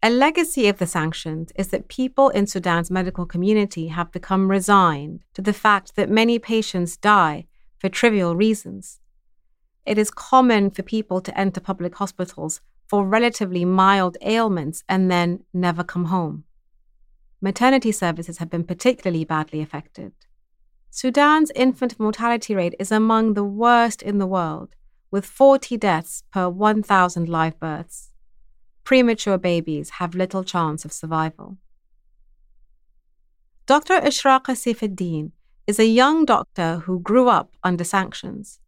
A 0.03 0.11
legacy 0.11 0.69
of 0.69 0.79
the 0.79 0.87
sanctions 0.87 1.51
is 1.57 1.69
that 1.69 1.88
people 1.88 2.29
in 2.29 2.47
Sudan's 2.47 2.91
medical 2.91 3.27
community 3.27 3.88
have 3.88 4.12
become 4.12 4.51
resigned 4.51 5.25
to 5.35 5.43
the 5.43 5.53
fact 5.53 5.97
that 5.97 6.09
many 6.09 6.38
patients 6.38 6.97
die 6.97 7.47
for 7.79 7.88
trivial 7.88 8.37
reasons. 8.37 9.01
It 9.85 9.99
is 9.99 10.11
common 10.11 10.71
for 10.71 10.83
people 10.83 11.21
to 11.23 11.37
enter 11.37 11.61
public 11.61 11.97
hospitals 11.97 12.61
for 12.88 13.07
relatively 13.07 13.64
mild 13.64 14.16
ailments 14.22 14.83
and 14.88 15.11
then 15.11 15.44
never 15.53 15.85
come 15.85 16.07
home. 16.07 16.44
Maternity 17.40 17.92
services 17.92 18.38
have 18.38 18.51
been 18.51 18.64
particularly 18.64 19.24
badly 19.24 19.61
affected. 19.61 20.12
Sudan's 20.90 21.53
infant 21.55 22.01
mortality 22.01 22.55
rate 22.55 22.74
is 22.79 22.90
among 22.90 23.35
the 23.35 23.44
worst 23.44 24.03
in 24.03 24.18
the 24.18 24.27
world, 24.27 24.74
with 25.11 25.24
40 25.24 25.77
deaths 25.77 26.24
per 26.33 26.48
1,000 26.48 27.29
live 27.29 27.61
births. 27.61 28.11
Premature 28.85 29.38
babies 29.38 29.90
have 29.98 30.14
little 30.14 30.42
chance 30.42 30.85
of 30.85 30.92
survival. 30.92 31.59
Dr. 33.66 34.01
Ishraqa 34.01 34.57
Saifuddin 34.57 35.33
is 35.66 35.79
a 35.79 35.87
young 35.87 36.24
doctor 36.24 36.79
who 36.87 37.01
grew 37.01 37.29
up 37.29 37.53
under 37.62 37.85
sanctions. 37.85 38.61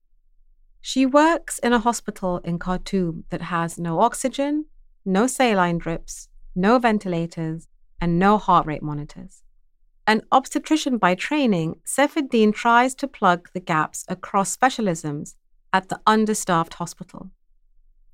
She 0.80 1.04
works 1.04 1.58
in 1.58 1.72
a 1.72 1.78
hospital 1.78 2.38
in 2.38 2.58
Khartoum 2.58 3.24
that 3.30 3.42
has 3.42 3.78
no 3.78 4.00
oxygen, 4.00 4.66
no 5.04 5.26
saline 5.26 5.78
drips, 5.78 6.28
no 6.54 6.78
ventilators, 6.78 7.68
and 8.00 8.18
no 8.18 8.38
heart 8.38 8.66
rate 8.66 8.82
monitors. 8.82 9.42
An 10.06 10.22
obstetrician 10.32 10.96
by 10.98 11.14
training, 11.14 11.76
Saifuddin 11.84 12.54
tries 12.54 12.94
to 12.96 13.06
plug 13.06 13.48
the 13.52 13.60
gaps 13.60 14.04
across 14.08 14.56
specialisms 14.56 15.36
at 15.72 15.88
the 15.88 16.00
understaffed 16.06 16.74
hospital. 16.74 17.30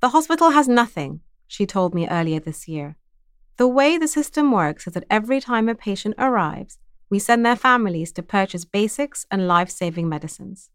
The 0.01 0.11
hospital 0.11 0.51
has 0.51 0.69
nothing, 0.69 1.21
she 1.47 1.67
told 1.67 1.95
me 1.95 2.09
earlier 2.09 2.41
this 2.41 2.69
year. 2.69 2.97
The 3.57 3.69
way 3.69 3.97
the 3.97 4.09
system 4.09 4.53
works 4.53 4.87
is 4.87 4.93
that 4.93 5.07
every 5.09 5.41
time 5.41 5.69
a 5.69 5.75
patient 5.75 6.17
arrives, 6.19 6.79
we 7.09 7.19
send 7.19 7.47
their 7.47 7.57
families 7.57 8.13
to 8.13 8.23
purchase 8.23 8.65
basics 8.65 9.25
and 9.31 9.49
life 9.49 9.71
saving 9.71 10.09
medicines. 10.09 10.69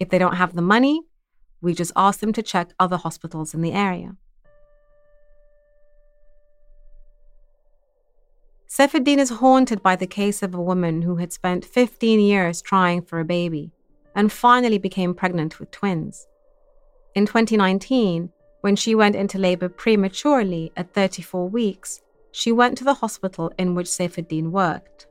If 0.00 0.10
they 0.10 0.18
don't 0.18 0.36
have 0.36 0.54
the 0.54 0.62
money, 0.62 1.02
we 1.60 1.74
just 1.74 1.92
ask 1.96 2.20
them 2.20 2.32
to 2.32 2.42
check 2.42 2.72
other 2.78 2.96
hospitals 2.96 3.54
in 3.54 3.62
the 3.62 3.72
area. 3.72 4.16
Saifuddin 8.68 9.18
is 9.18 9.30
haunted 9.30 9.82
by 9.82 9.94
the 9.94 10.06
case 10.06 10.42
of 10.42 10.52
a 10.52 10.60
woman 10.60 11.02
who 11.02 11.16
had 11.16 11.32
spent 11.32 11.64
15 11.64 12.18
years 12.18 12.60
trying 12.60 13.02
for 13.02 13.20
a 13.20 13.24
baby 13.24 13.70
and 14.16 14.32
finally 14.32 14.78
became 14.78 15.14
pregnant 15.14 15.60
with 15.60 15.70
twins. 15.70 16.26
In 17.14 17.24
2019, 17.24 18.30
when 18.62 18.74
she 18.74 18.94
went 18.96 19.14
into 19.14 19.38
labor 19.38 19.68
prematurely 19.68 20.72
at 20.76 20.92
34 20.92 21.48
weeks, 21.48 22.00
she 22.32 22.50
went 22.50 22.76
to 22.78 22.84
the 22.84 22.94
hospital 22.94 23.52
in 23.56 23.76
which 23.76 23.86
Saifuddin 23.86 24.50
worked. 24.50 25.06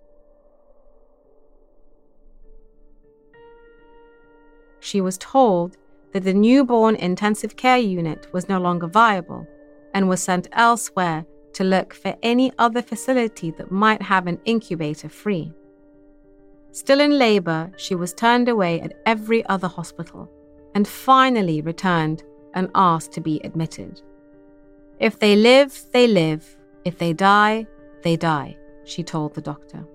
She 4.93 5.01
was 5.01 5.17
told 5.17 5.75
that 6.11 6.23
the 6.23 6.35
newborn 6.35 6.95
intensive 6.97 7.55
care 7.55 7.79
unit 7.79 8.31
was 8.31 8.47
no 8.47 8.59
longer 8.59 8.85
viable 8.85 9.47
and 9.91 10.07
was 10.07 10.21
sent 10.21 10.47
elsewhere 10.51 11.25
to 11.53 11.63
look 11.63 11.95
for 11.95 12.15
any 12.21 12.53
other 12.59 12.83
facility 12.83 13.49
that 13.57 13.71
might 13.71 14.03
have 14.03 14.27
an 14.27 14.39
incubator 14.45 15.09
free. 15.09 15.51
Still 16.73 16.99
in 16.99 17.17
labor, 17.17 17.71
she 17.75 17.95
was 17.95 18.13
turned 18.13 18.47
away 18.47 18.81
at 18.81 18.93
every 19.07 19.43
other 19.47 19.67
hospital 19.67 20.29
and 20.75 20.87
finally 20.87 21.59
returned 21.61 22.21
and 22.53 22.69
asked 22.75 23.13
to 23.13 23.19
be 23.19 23.41
admitted. 23.43 23.99
If 24.99 25.17
they 25.17 25.35
live, 25.35 25.75
they 25.91 26.05
live. 26.05 26.55
If 26.85 26.99
they 26.99 27.13
die, 27.13 27.65
they 28.03 28.15
die, 28.15 28.57
she 28.83 29.01
told 29.01 29.33
the 29.33 29.41
doctor. 29.41 29.87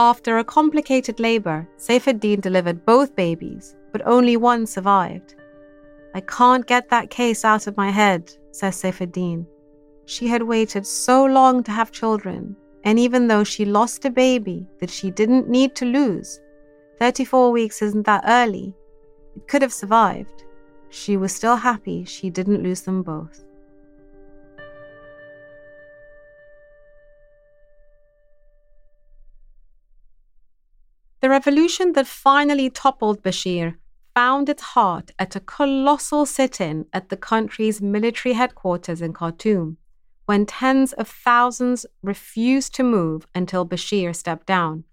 After 0.00 0.38
a 0.38 0.44
complicated 0.44 1.18
labor, 1.18 1.68
Saifuddin 1.76 2.40
delivered 2.40 2.86
both 2.86 3.16
babies, 3.16 3.74
but 3.90 4.06
only 4.06 4.36
one 4.36 4.64
survived. 4.64 5.34
I 6.14 6.20
can't 6.20 6.64
get 6.64 6.88
that 6.90 7.10
case 7.10 7.44
out 7.44 7.66
of 7.66 7.76
my 7.76 7.90
head, 7.90 8.32
says 8.52 8.80
Saifuddin. 8.80 9.44
She 10.04 10.28
had 10.28 10.44
waited 10.44 10.86
so 10.86 11.24
long 11.24 11.64
to 11.64 11.72
have 11.72 11.90
children, 11.90 12.54
and 12.84 12.96
even 12.96 13.26
though 13.26 13.42
she 13.42 13.64
lost 13.64 14.04
a 14.04 14.10
baby 14.10 14.68
that 14.78 14.88
she 14.88 15.10
didn't 15.10 15.48
need 15.48 15.74
to 15.74 15.84
lose, 15.84 16.40
34 17.00 17.50
weeks 17.50 17.82
isn't 17.82 18.06
that 18.06 18.22
early, 18.28 18.76
it 19.34 19.48
could 19.48 19.62
have 19.62 19.72
survived. 19.72 20.44
She 20.90 21.16
was 21.16 21.34
still 21.34 21.56
happy 21.56 22.04
she 22.04 22.30
didn't 22.30 22.62
lose 22.62 22.82
them 22.82 23.02
both. 23.02 23.44
The 31.20 31.28
revolution 31.28 31.94
that 31.94 32.06
finally 32.06 32.70
toppled 32.70 33.22
Bashir 33.22 33.76
found 34.14 34.48
its 34.48 34.62
heart 34.62 35.10
at 35.18 35.34
a 35.34 35.40
colossal 35.40 36.26
sit 36.26 36.60
in 36.60 36.86
at 36.92 37.08
the 37.08 37.16
country's 37.16 37.80
military 37.80 38.34
headquarters 38.34 39.02
in 39.02 39.12
Khartoum, 39.12 39.78
when 40.26 40.46
tens 40.46 40.92
of 40.92 41.08
thousands 41.08 41.86
refused 42.02 42.72
to 42.76 42.84
move 42.84 43.26
until 43.34 43.66
Bashir 43.66 44.14
stepped 44.14 44.46
down. 44.46 44.84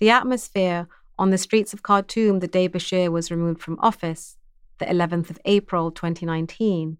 The 0.00 0.10
atmosphere 0.10 0.88
on 1.18 1.30
the 1.30 1.38
streets 1.38 1.72
of 1.72 1.84
Khartoum 1.84 2.40
the 2.40 2.48
day 2.48 2.68
Bashir 2.68 3.10
was 3.10 3.30
removed 3.30 3.62
from 3.62 3.78
office, 3.78 4.38
the 4.78 4.86
11th 4.86 5.30
of 5.30 5.38
April 5.44 5.92
2019, 5.92 6.98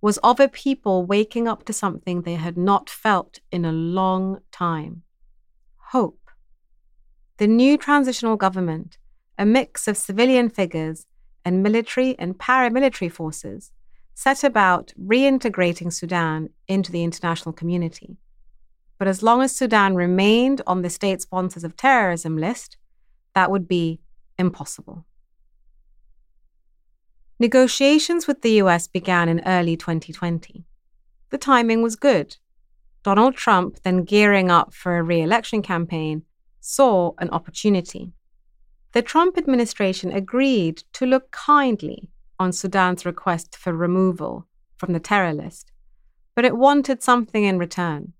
was 0.00 0.18
of 0.18 0.40
a 0.40 0.48
people 0.48 1.04
waking 1.04 1.46
up 1.46 1.64
to 1.64 1.72
something 1.72 2.22
they 2.22 2.34
had 2.34 2.56
not 2.56 2.90
felt 2.90 3.38
in 3.52 3.64
a 3.64 3.72
long 3.72 4.40
time 4.50 5.02
hope. 5.92 6.27
The 7.38 7.46
new 7.46 7.78
transitional 7.78 8.36
government, 8.36 8.98
a 9.38 9.46
mix 9.46 9.86
of 9.86 9.96
civilian 9.96 10.50
figures 10.50 11.06
and 11.44 11.62
military 11.62 12.18
and 12.18 12.36
paramilitary 12.36 13.12
forces, 13.12 13.70
set 14.12 14.42
about 14.42 14.92
reintegrating 15.00 15.92
Sudan 15.92 16.50
into 16.66 16.90
the 16.90 17.04
international 17.04 17.52
community. 17.52 18.16
But 18.98 19.06
as 19.06 19.22
long 19.22 19.42
as 19.42 19.54
Sudan 19.54 19.94
remained 19.94 20.62
on 20.66 20.82
the 20.82 20.90
state 20.90 21.22
sponsors 21.22 21.62
of 21.62 21.76
terrorism 21.76 22.36
list, 22.36 22.76
that 23.34 23.52
would 23.52 23.68
be 23.68 24.00
impossible. 24.36 25.04
Negotiations 27.38 28.26
with 28.26 28.42
the 28.42 28.54
US 28.62 28.88
began 28.88 29.28
in 29.28 29.46
early 29.46 29.76
2020. 29.76 30.64
The 31.30 31.38
timing 31.38 31.82
was 31.82 31.94
good. 31.94 32.36
Donald 33.04 33.36
Trump, 33.36 33.78
then 33.84 34.02
gearing 34.02 34.50
up 34.50 34.74
for 34.74 34.98
a 34.98 35.04
re 35.04 35.22
election 35.22 35.62
campaign, 35.62 36.24
saw 36.68 37.12
an 37.18 37.30
opportunity. 37.30 38.12
The 38.92 39.00
Trump 39.00 39.38
administration 39.38 40.12
agreed 40.12 40.82
to 40.92 41.06
look 41.06 41.30
kindly 41.30 42.10
on 42.38 42.52
Sudan's 42.52 43.06
request 43.06 43.56
for 43.56 43.72
removal 43.72 44.46
from 44.76 44.92
the 44.92 45.00
terror 45.00 45.32
list, 45.32 45.72
but 46.34 46.44
it 46.44 46.58
wanted 46.58 47.02
something 47.02 47.44
in 47.44 47.58
return 47.58 48.12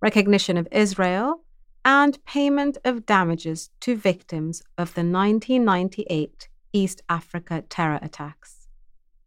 recognition 0.00 0.56
of 0.56 0.66
Israel 0.72 1.44
and 1.84 2.24
payment 2.24 2.76
of 2.84 3.06
damages 3.06 3.70
to 3.80 3.94
victims 3.94 4.60
of 4.76 4.94
the 4.94 5.00
1998 5.00 6.48
East 6.72 7.02
Africa 7.08 7.62
terror 7.68 8.00
attacks. 8.02 8.66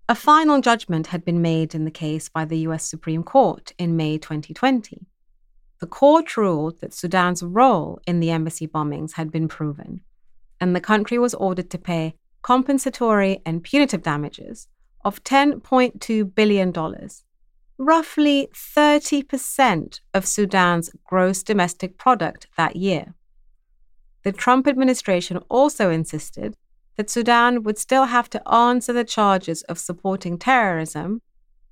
A 0.09 0.15
final 0.15 0.59
judgment 0.59 1.07
had 1.07 1.23
been 1.23 1.41
made 1.41 1.73
in 1.73 1.85
the 1.85 1.91
case 1.91 2.27
by 2.27 2.43
the 2.43 2.59
US 2.67 2.85
Supreme 2.85 3.23
Court 3.23 3.71
in 3.77 3.95
May 3.95 4.17
2020 4.17 5.05
the 5.79 5.87
court 5.87 6.37
ruled 6.37 6.79
that 6.81 6.93
Sudan's 6.93 7.43
role 7.43 7.99
in 8.07 8.19
the 8.19 8.31
embassy 8.31 8.67
bombings 8.67 9.13
had 9.13 9.31
been 9.31 9.47
proven, 9.47 10.01
and 10.59 10.75
the 10.75 10.81
country 10.81 11.17
was 11.17 11.33
ordered 11.33 11.69
to 11.71 11.77
pay 11.77 12.15
compensatory 12.41 13.41
and 13.45 13.63
punitive 13.63 14.03
damages 14.03 14.67
of 15.03 15.23
$10.2 15.23 16.35
billion, 16.35 16.73
roughly 17.77 18.47
30% 18.53 19.99
of 20.13 20.25
Sudan's 20.25 20.91
gross 21.03 21.43
domestic 21.43 21.97
product 21.97 22.47
that 22.57 22.75
year. 22.75 23.13
The 24.23 24.31
Trump 24.31 24.67
administration 24.67 25.37
also 25.49 25.89
insisted 25.89 26.55
that 26.95 27.09
Sudan 27.09 27.63
would 27.63 27.77
still 27.77 28.05
have 28.05 28.29
to 28.29 28.47
answer 28.47 28.93
the 28.93 29.03
charges 29.03 29.61
of 29.63 29.77
supporting 29.77 30.37
terrorism 30.37 31.21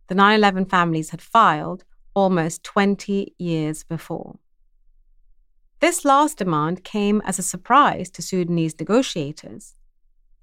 the 0.07 0.15
9 0.15 0.35
11 0.35 0.65
families 0.65 1.11
had 1.11 1.21
filed 1.21 1.85
almost 2.13 2.63
20 2.63 3.33
years 3.37 3.83
before. 3.83 4.39
This 5.79 6.05
last 6.05 6.37
demand 6.37 6.83
came 6.83 7.21
as 7.25 7.39
a 7.39 7.43
surprise 7.43 8.09
to 8.11 8.21
Sudanese 8.21 8.79
negotiators. 8.79 9.75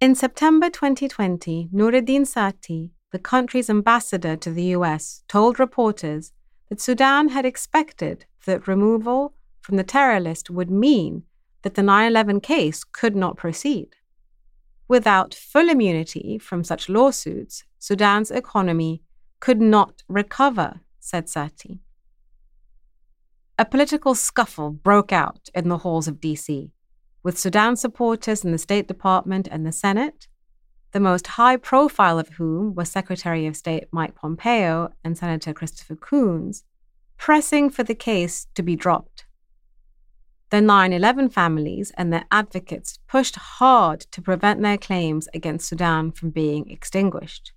In 0.01 0.14
September 0.14 0.68
2020, 0.68 1.68
Nuruddin 1.73 2.27
Sati, 2.27 2.91
the 3.11 3.18
country's 3.18 3.71
ambassador 3.71 4.37
to 4.37 4.51
the 4.51 4.75
US, 4.77 5.23
told 5.29 5.59
reporters 5.59 6.33
that 6.68 6.81
Sudan 6.81 7.31
had 7.31 7.45
expected 7.45 8.27
that 8.47 8.68
removal 8.68 9.35
from 9.61 9.77
the 9.77 9.85
terror 9.85 10.21
list 10.21 10.51
would 10.51 10.71
mean 10.71 11.25
that 11.62 11.75
the 11.75 11.83
9 11.83 12.07
11 12.09 12.41
case 12.41 12.85
could 12.85 13.14
not 13.14 13.37
proceed. 13.37 13.97
Without 14.89 15.35
full 15.35 15.68
immunity 15.68 16.39
from 16.39 16.64
such 16.64 16.89
lawsuits, 16.89 17.64
Sudan's 17.79 18.31
economy 18.31 19.03
could 19.39 19.61
not 19.61 20.03
recover, 20.09 20.81
said 21.01 21.28
Sati. 21.28 21.80
A 23.59 23.64
political 23.64 24.14
scuffle 24.14 24.70
broke 24.70 25.12
out 25.12 25.48
in 25.55 25.68
the 25.68 25.78
halls 25.78 26.09
of 26.09 26.20
DC, 26.20 26.70
with 27.22 27.38
Sudan 27.38 27.76
supporters 27.76 28.44
in 28.44 28.53
the 28.53 28.59
State 28.59 28.88
Department 28.88 29.48
and 29.51 29.66
the 29.66 29.72
Senate, 29.72 30.28
the 30.92 31.01
most 31.01 31.26
high 31.26 31.57
profile 31.57 32.18
of 32.18 32.30
whom 32.30 32.74
was 32.74 32.90
Secretary 32.90 33.46
of 33.46 33.57
State 33.57 33.84
Mike 33.92 34.14
Pompeo 34.14 34.90
and 35.05 35.16
Senator 35.16 35.53
Christopher 35.53 35.96
Coons, 35.96 36.64
pressing 37.16 37.70
for 37.70 37.82
the 37.82 37.94
case 37.94 38.46
to 38.55 38.62
be 38.62 38.76
dropped. 38.76 39.26
The 40.51 40.61
9 40.61 40.92
11 40.92 41.28
families 41.28 41.92
and 41.96 42.12
their 42.12 42.24
advocates 42.32 42.98
pushed 43.07 43.36
hard 43.36 44.01
to 44.11 44.20
prevent 44.20 44.62
their 44.62 44.78
claims 44.78 45.28
against 45.32 45.68
Sudan 45.68 46.11
from 46.11 46.30
being 46.30 46.68
extinguished. 46.68 47.53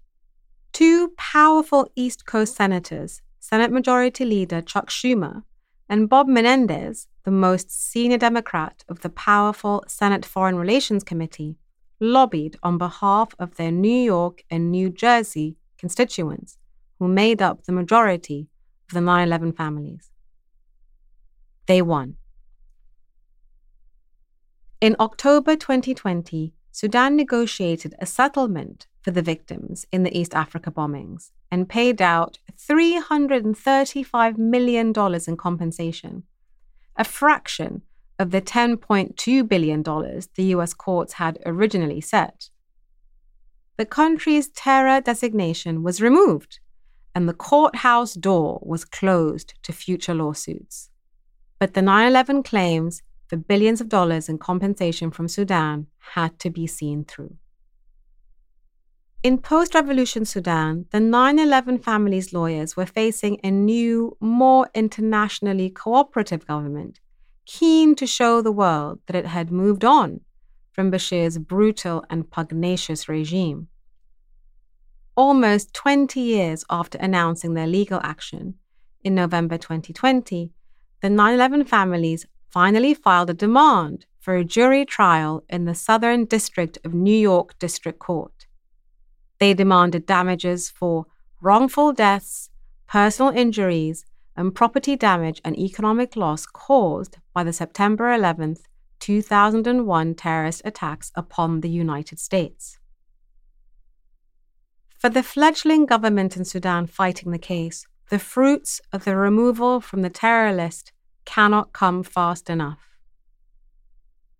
Two 0.74 1.14
powerful 1.18 1.90
East 1.96 2.26
Coast 2.26 2.56
senators, 2.56 3.22
Senate 3.44 3.74
Majority 3.74 4.24
Leader 4.24 4.62
Chuck 4.62 4.90
Schumer 4.90 5.44
and 5.90 6.08
Bob 6.08 6.30
Menendez, 6.30 7.10
the 7.26 7.30
most 7.30 7.70
senior 7.70 8.18
Democrat 8.18 8.86
of 8.88 9.02
the 9.02 9.10
powerful 9.10 9.84
Senate 9.86 10.24
Foreign 10.24 10.56
Relations 10.56 11.04
Committee, 11.04 11.58
lobbied 12.00 12.56
on 12.64 12.78
behalf 12.78 13.36
of 13.38 13.58
their 13.58 13.70
New 13.70 14.02
York 14.02 14.46
and 14.50 14.72
New 14.72 14.90
Jersey 14.90 15.58
constituents, 15.78 16.58
who 17.00 17.10
made 17.10 17.42
up 17.42 17.66
the 17.66 17.74
majority 17.74 18.48
of 18.88 18.94
the 18.94 19.02
9 19.02 19.28
11 19.28 19.52
families. 19.52 20.10
They 21.66 21.82
won. 21.82 22.16
In 24.80 24.96
October 25.02 25.58
2020, 25.58 26.54
Sudan 26.72 27.18
negotiated 27.18 27.94
a 28.00 28.06
settlement 28.06 28.88
for 29.02 29.12
the 29.12 29.22
victims 29.22 29.86
in 29.92 30.04
the 30.04 30.18
East 30.18 30.34
Africa 30.34 30.72
bombings 30.72 31.32
and 31.52 31.68
paid 31.68 32.02
out 32.02 32.40
$335 32.70 34.38
million 34.38 34.94
in 35.28 35.38
compensation, 35.38 36.24
a 36.96 37.04
fraction 37.04 37.82
of 38.20 38.32
the 38.32 38.42
$10.2 38.42 39.48
billion 39.48 39.84
the 39.84 40.44
US 40.56 40.74
courts 40.74 41.14
had 41.14 41.40
originally 41.46 42.02
set. 42.02 42.50
The 43.78 43.86
country's 43.86 44.50
terror 44.50 45.02
designation 45.02 45.84
was 45.84 46.02
removed, 46.02 46.60
and 47.16 47.28
the 47.28 47.34
courthouse 47.34 48.14
door 48.14 48.60
was 48.62 48.86
closed 48.86 49.56
to 49.64 49.74
future 49.74 50.14
lawsuits. 50.14 50.90
But 51.60 51.74
the 51.74 51.82
9 51.82 52.08
11 52.08 52.44
claims 52.44 53.02
for 53.28 53.38
billions 53.38 53.82
of 53.82 53.90
dollars 53.90 54.30
in 54.30 54.38
compensation 54.38 55.10
from 55.12 55.28
Sudan 55.28 55.88
had 56.16 56.38
to 56.40 56.50
be 56.50 56.68
seen 56.68 57.04
through. 57.04 57.36
In 59.24 59.38
post 59.38 59.74
revolution 59.74 60.26
Sudan, 60.26 60.86
the 60.92 61.00
9 61.00 61.40
11 61.40 61.80
family's 61.80 62.34
lawyers 62.34 62.76
were 62.76 62.86
facing 62.86 63.40
a 63.42 63.50
new, 63.50 64.18
more 64.20 64.70
internationally 64.74 65.70
cooperative 65.70 66.46
government, 66.46 67.00
keen 67.46 67.96
to 67.96 68.06
show 68.06 68.42
the 68.42 68.52
world 68.52 69.00
that 69.06 69.16
it 69.16 69.28
had 69.28 69.50
moved 69.50 69.86
on 69.86 70.20
from 70.74 70.92
Bashir's 70.92 71.38
brutal 71.38 72.04
and 72.10 72.30
pugnacious 72.30 73.08
regime. 73.08 73.70
Almost 75.16 75.74
20 75.74 76.20
years 76.20 76.66
after 76.70 76.98
announcing 76.98 77.54
their 77.54 77.68
legal 77.68 78.02
action, 78.04 78.56
in 79.06 79.16
November 79.16 79.58
2020, 79.58 80.52
the 81.02 81.10
9 81.10 81.34
11 81.34 81.64
families 81.64 82.26
finally 82.50 82.94
filed 82.94 83.30
a 83.30 83.34
demand 83.34 84.06
for 84.20 84.36
a 84.36 84.44
jury 84.44 84.84
trial 84.86 85.46
in 85.48 85.64
the 85.64 85.76
Southern 85.76 86.26
District 86.26 86.78
of 86.84 86.94
New 86.94 87.18
York 87.18 87.58
District 87.58 88.00
Court. 88.00 88.43
They 89.44 89.54
demanded 89.54 90.06
damages 90.06 90.70
for 90.70 91.06
wrongful 91.42 91.92
deaths, 91.92 92.50
personal 92.88 93.34
injuries, 93.34 94.06
and 94.38 94.56
property 94.56 94.96
damage 94.96 95.42
and 95.44 95.60
economic 95.60 96.16
loss 96.16 96.46
caused 96.46 97.18
by 97.34 97.44
the 97.44 97.52
September 97.52 98.14
11, 98.14 98.56
2001 99.02 100.16
terrorist 100.16 100.62
attacks 100.64 101.12
upon 101.14 101.60
the 101.60 101.70
United 101.70 102.20
States. 102.20 102.80
For 104.98 105.10
the 105.10 105.22
fledgling 105.22 105.88
government 105.88 106.38
in 106.38 106.46
Sudan 106.46 106.88
fighting 106.88 107.32
the 107.34 107.38
case, 107.38 107.86
the 108.10 108.20
fruits 108.20 108.80
of 108.94 109.04
the 109.04 109.18
removal 109.18 109.82
from 109.82 110.04
the 110.04 110.10
terror 110.10 110.54
list 110.54 110.94
cannot 111.26 111.74
come 111.74 112.02
fast 112.02 112.50
enough. 112.50 112.96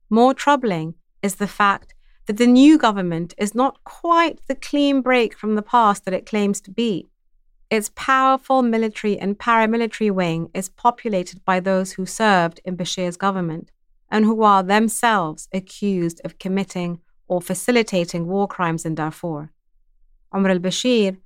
More 0.08 0.34
troubling 0.34 0.94
is 1.22 1.36
the 1.36 1.48
fact 1.48 1.94
that 2.26 2.36
the 2.36 2.46
new 2.46 2.78
government 2.78 3.34
is 3.38 3.54
not 3.54 3.82
quite 3.84 4.40
the 4.46 4.54
clean 4.54 5.00
break 5.00 5.36
from 5.36 5.54
the 5.54 5.62
past 5.62 6.04
that 6.04 6.14
it 6.14 6.26
claims 6.26 6.60
to 6.62 6.70
be. 6.70 7.08
Its 7.70 7.90
powerful 7.94 8.62
military 8.62 9.18
and 9.18 9.38
paramilitary 9.38 10.10
wing 10.10 10.48
is 10.54 10.68
populated 10.68 11.44
by 11.44 11.58
those 11.58 11.92
who 11.92 12.06
served 12.06 12.60
in 12.64 12.76
Bashir's 12.76 13.16
government 13.16 13.72
and 14.08 14.24
who 14.24 14.42
are 14.42 14.62
themselves 14.62 15.48
accused 15.52 16.20
of 16.24 16.38
committing 16.38 17.00
or 17.26 17.40
facilitating 17.40 18.26
war 18.26 18.46
crimes 18.46 18.84
in 18.84 18.94
Darfur. 18.94 19.50
Omar 20.32 20.52
al 20.52 20.58
Bashir, 20.58 21.16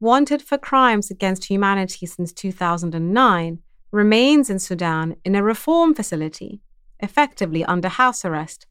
wanted 0.00 0.42
for 0.42 0.58
crimes 0.58 1.10
against 1.10 1.44
humanity 1.44 2.06
since 2.06 2.32
2009, 2.32 3.58
remains 3.94 4.50
in 4.50 4.58
Sudan 4.58 5.14
in 5.24 5.36
a 5.36 5.42
reform 5.42 5.94
facility, 5.94 6.60
effectively 6.98 7.64
under 7.64 7.88
house 7.88 8.24
arrest, 8.24 8.66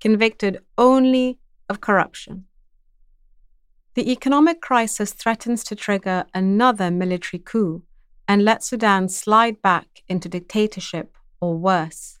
convicted 0.00 0.58
only 0.76 1.38
of 1.70 1.80
corruption. 1.80 2.44
The 3.94 4.12
economic 4.12 4.60
crisis 4.60 5.14
threatens 5.14 5.64
to 5.64 5.74
trigger 5.74 6.26
another 6.34 6.90
military 6.90 7.40
coup 7.42 7.84
and 8.28 8.44
let 8.44 8.62
Sudan 8.62 9.08
slide 9.08 9.62
back 9.62 10.02
into 10.08 10.28
dictatorship 10.28 11.16
or 11.40 11.56
worse, 11.56 12.18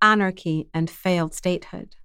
anarchy 0.00 0.68
and 0.72 0.88
failed 0.88 1.34
statehood. 1.34 1.96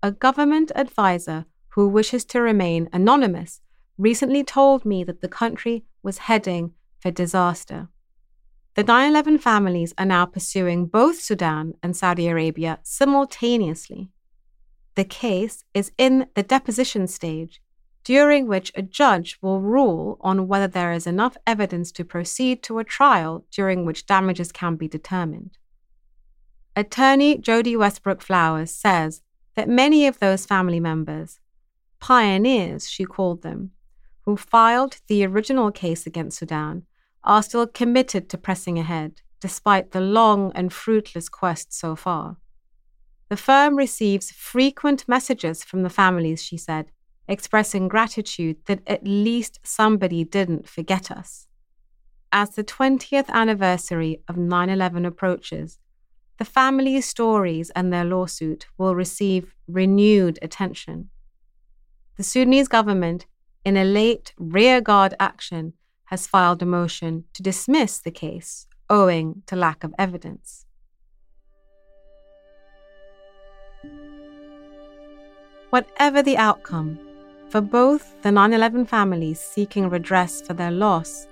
A 0.00 0.12
government 0.12 0.70
advisor 0.76 1.46
who 1.70 1.88
wishes 1.88 2.24
to 2.26 2.40
remain 2.40 2.88
anonymous 2.92 3.60
recently 3.98 4.44
told 4.44 4.84
me 4.84 5.02
that 5.02 5.22
the 5.22 5.28
country 5.28 5.84
was 6.04 6.18
heading 6.18 6.72
for 7.00 7.10
disaster. 7.10 7.88
The 8.76 8.84
9 8.84 9.08
11 9.08 9.38
families 9.38 9.94
are 9.96 10.04
now 10.04 10.26
pursuing 10.26 10.84
both 10.84 11.18
Sudan 11.18 11.72
and 11.82 11.96
Saudi 11.96 12.28
Arabia 12.28 12.78
simultaneously. 12.82 14.10
The 14.96 15.04
case 15.04 15.64
is 15.72 15.92
in 15.96 16.26
the 16.34 16.42
deposition 16.42 17.06
stage, 17.06 17.62
during 18.04 18.46
which 18.46 18.72
a 18.74 18.82
judge 18.82 19.38
will 19.40 19.62
rule 19.62 20.18
on 20.20 20.46
whether 20.46 20.68
there 20.68 20.92
is 20.92 21.06
enough 21.06 21.38
evidence 21.46 21.90
to 21.92 22.04
proceed 22.04 22.62
to 22.64 22.78
a 22.78 22.84
trial 22.84 23.46
during 23.50 23.86
which 23.86 24.04
damages 24.04 24.52
can 24.52 24.76
be 24.76 24.88
determined. 24.88 25.56
Attorney 26.76 27.38
Jodi 27.38 27.78
Westbrook 27.78 28.20
Flowers 28.20 28.70
says 28.70 29.22
that 29.54 29.70
many 29.70 30.06
of 30.06 30.18
those 30.18 30.44
family 30.44 30.80
members, 30.80 31.40
pioneers, 31.98 32.90
she 32.90 33.06
called 33.06 33.40
them, 33.40 33.70
who 34.26 34.36
filed 34.36 34.98
the 35.06 35.24
original 35.24 35.72
case 35.72 36.06
against 36.06 36.36
Sudan, 36.36 36.84
are 37.26 37.42
still 37.42 37.66
committed 37.66 38.28
to 38.30 38.38
pressing 38.38 38.78
ahead, 38.78 39.20
despite 39.40 39.90
the 39.90 40.00
long 40.00 40.52
and 40.54 40.72
fruitless 40.72 41.28
quest 41.28 41.72
so 41.72 41.96
far. 41.96 42.36
The 43.28 43.36
firm 43.36 43.76
receives 43.76 44.30
frequent 44.30 45.08
messages 45.08 45.64
from 45.64 45.82
the 45.82 45.90
families, 45.90 46.42
she 46.42 46.56
said, 46.56 46.92
expressing 47.28 47.88
gratitude 47.88 48.58
that 48.66 48.82
at 48.86 49.04
least 49.04 49.58
somebody 49.64 50.22
didn't 50.22 50.68
forget 50.68 51.10
us. 51.10 51.48
As 52.32 52.50
the 52.50 52.62
20th 52.62 53.28
anniversary 53.28 54.22
of 54.28 54.36
9 54.36 54.70
11 54.70 55.04
approaches, 55.04 55.78
the 56.38 56.44
family's 56.44 57.06
stories 57.06 57.70
and 57.70 57.92
their 57.92 58.04
lawsuit 58.04 58.66
will 58.78 58.94
receive 58.94 59.54
renewed 59.66 60.38
attention. 60.42 61.10
The 62.16 62.22
Sudanese 62.22 62.68
government, 62.68 63.26
in 63.64 63.76
a 63.76 63.84
late 63.84 64.32
rearguard 64.38 65.14
action, 65.18 65.72
has 66.06 66.26
filed 66.26 66.62
a 66.62 66.66
motion 66.66 67.24
to 67.34 67.42
dismiss 67.42 67.98
the 67.98 68.10
case 68.10 68.66
owing 68.88 69.42
to 69.46 69.56
lack 69.56 69.84
of 69.84 69.94
evidence. 69.98 70.64
Whatever 75.70 76.22
the 76.22 76.36
outcome, 76.36 76.98
for 77.48 77.60
both 77.60 78.20
the 78.22 78.32
9 78.32 78.52
11 78.52 78.86
families 78.86 79.40
seeking 79.40 79.88
redress 79.88 80.40
for 80.40 80.54
their 80.54 80.70
loss 80.70 81.26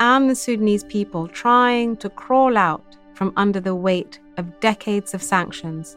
and 0.00 0.28
the 0.28 0.34
Sudanese 0.34 0.84
people 0.84 1.28
trying 1.28 1.96
to 1.98 2.08
crawl 2.10 2.56
out 2.56 2.96
from 3.14 3.32
under 3.36 3.60
the 3.60 3.74
weight 3.74 4.18
of 4.36 4.60
decades 4.60 5.14
of 5.14 5.22
sanctions, 5.22 5.96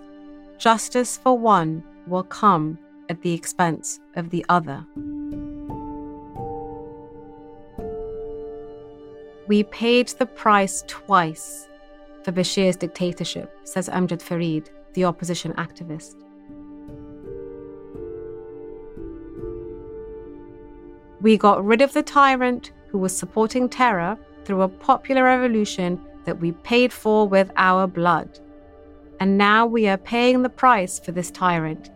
justice 0.58 1.18
for 1.18 1.38
one 1.38 1.84
will 2.08 2.24
come 2.24 2.78
at 3.10 3.22
the 3.22 3.34
expense 3.34 4.00
of 4.16 4.30
the 4.30 4.46
other. 4.50 4.86
We 9.48 9.64
paid 9.64 10.10
the 10.10 10.26
price 10.26 10.84
twice 10.88 11.70
for 12.24 12.34
Bashir's 12.34 12.76
dictatorship, 12.76 13.50
says 13.64 13.88
Amjad 13.88 14.22
Farid, 14.22 14.70
the 14.94 15.06
opposition 15.06 15.54
activist. 15.54 16.16
We 21.22 21.38
got 21.38 21.64
rid 21.64 21.82
of 21.82 21.94
the 21.94 22.04
tyrant 22.04 22.74
who 22.90 22.98
was 22.98 23.16
supporting 23.16 23.70
terror 23.70 24.18
through 24.44 24.64
a 24.64 24.68
popular 24.68 25.24
revolution 25.24 26.02
that 26.26 26.42
we 26.42 26.52
paid 26.52 26.92
for 26.92 27.26
with 27.26 27.50
our 27.56 27.88
blood. 27.88 28.40
And 29.22 29.38
now 29.38 29.66
we 29.66 29.88
are 29.88 29.98
paying 29.98 30.42
the 30.42 30.50
price 30.50 31.00
for 31.00 31.14
this 31.14 31.32
tyrant, 31.32 31.90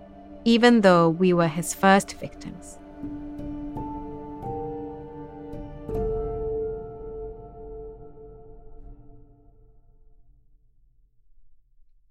even 0.46 0.82
though 0.82 1.10
we 1.10 1.34
were 1.34 1.50
his 1.50 1.74
first 1.74 2.14
victims. 2.14 2.80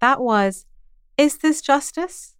That 0.01 0.19
was 0.19 0.65
Is 1.15 1.37
This 1.37 1.61
Justice? 1.61 2.33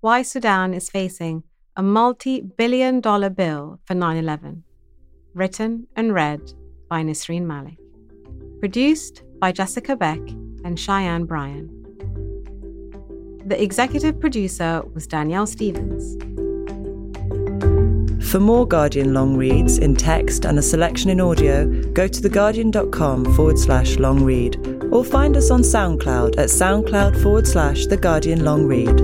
Why 0.00 0.20
Sudan 0.20 0.74
is 0.74 0.90
Facing 0.90 1.42
a 1.74 1.82
Multi 1.82 2.42
Billion 2.42 3.00
Dollar 3.00 3.30
Bill 3.30 3.80
for 3.86 3.94
9 3.94 4.18
11. 4.18 4.62
Written 5.32 5.86
and 5.96 6.12
read 6.12 6.52
by 6.90 7.02
Nesrine 7.02 7.46
Malik. 7.46 7.78
Produced 8.60 9.22
by 9.40 9.52
Jessica 9.52 9.96
Beck 9.96 10.18
and 10.64 10.78
Cheyenne 10.78 11.24
Bryan. 11.24 11.70
The 13.46 13.56
executive 13.58 14.20
producer 14.20 14.82
was 14.92 15.06
Danielle 15.06 15.46
Stevens. 15.46 16.22
For 18.30 18.38
more 18.38 18.68
Guardian 18.68 19.14
long 19.14 19.34
reads 19.34 19.78
in 19.78 19.96
text 19.96 20.44
and 20.44 20.58
a 20.58 20.62
selection 20.62 21.08
in 21.08 21.22
audio, 21.22 21.64
go 21.94 22.06
to 22.06 22.20
theguardian.com 22.20 23.34
forward 23.34 23.58
slash 23.58 23.96
long 23.96 24.22
read 24.22 24.77
or 24.90 25.04
find 25.04 25.36
us 25.36 25.50
on 25.50 25.62
SoundCloud 25.62 26.38
at 26.38 26.48
soundcloud 26.48 27.22
forward 27.22 27.46
slash 27.46 27.86
The 27.86 27.96
Guardian 27.96 28.44
Long 28.44 28.64
Read. 28.66 28.96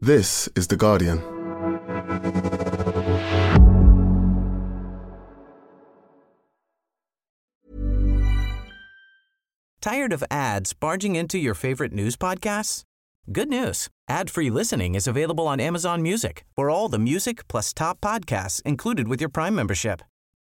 This 0.00 0.48
is 0.54 0.68
The 0.68 0.76
Guardian. 0.76 1.20
Tired 9.80 10.12
of 10.12 10.24
ads 10.30 10.72
barging 10.72 11.14
into 11.14 11.38
your 11.38 11.54
favorite 11.54 11.92
news 11.92 12.16
podcasts? 12.16 12.82
Good 13.30 13.48
news. 13.48 13.88
Ad-free 14.08 14.50
listening 14.50 14.94
is 14.94 15.06
available 15.06 15.46
on 15.48 15.60
Amazon 15.60 16.02
Music 16.02 16.44
for 16.54 16.70
all 16.70 16.88
the 16.88 16.98
music 16.98 17.46
plus 17.48 17.72
top 17.72 18.00
podcasts 18.00 18.62
included 18.62 19.08
with 19.08 19.20
your 19.20 19.28
Prime 19.28 19.54
membership. 19.54 20.02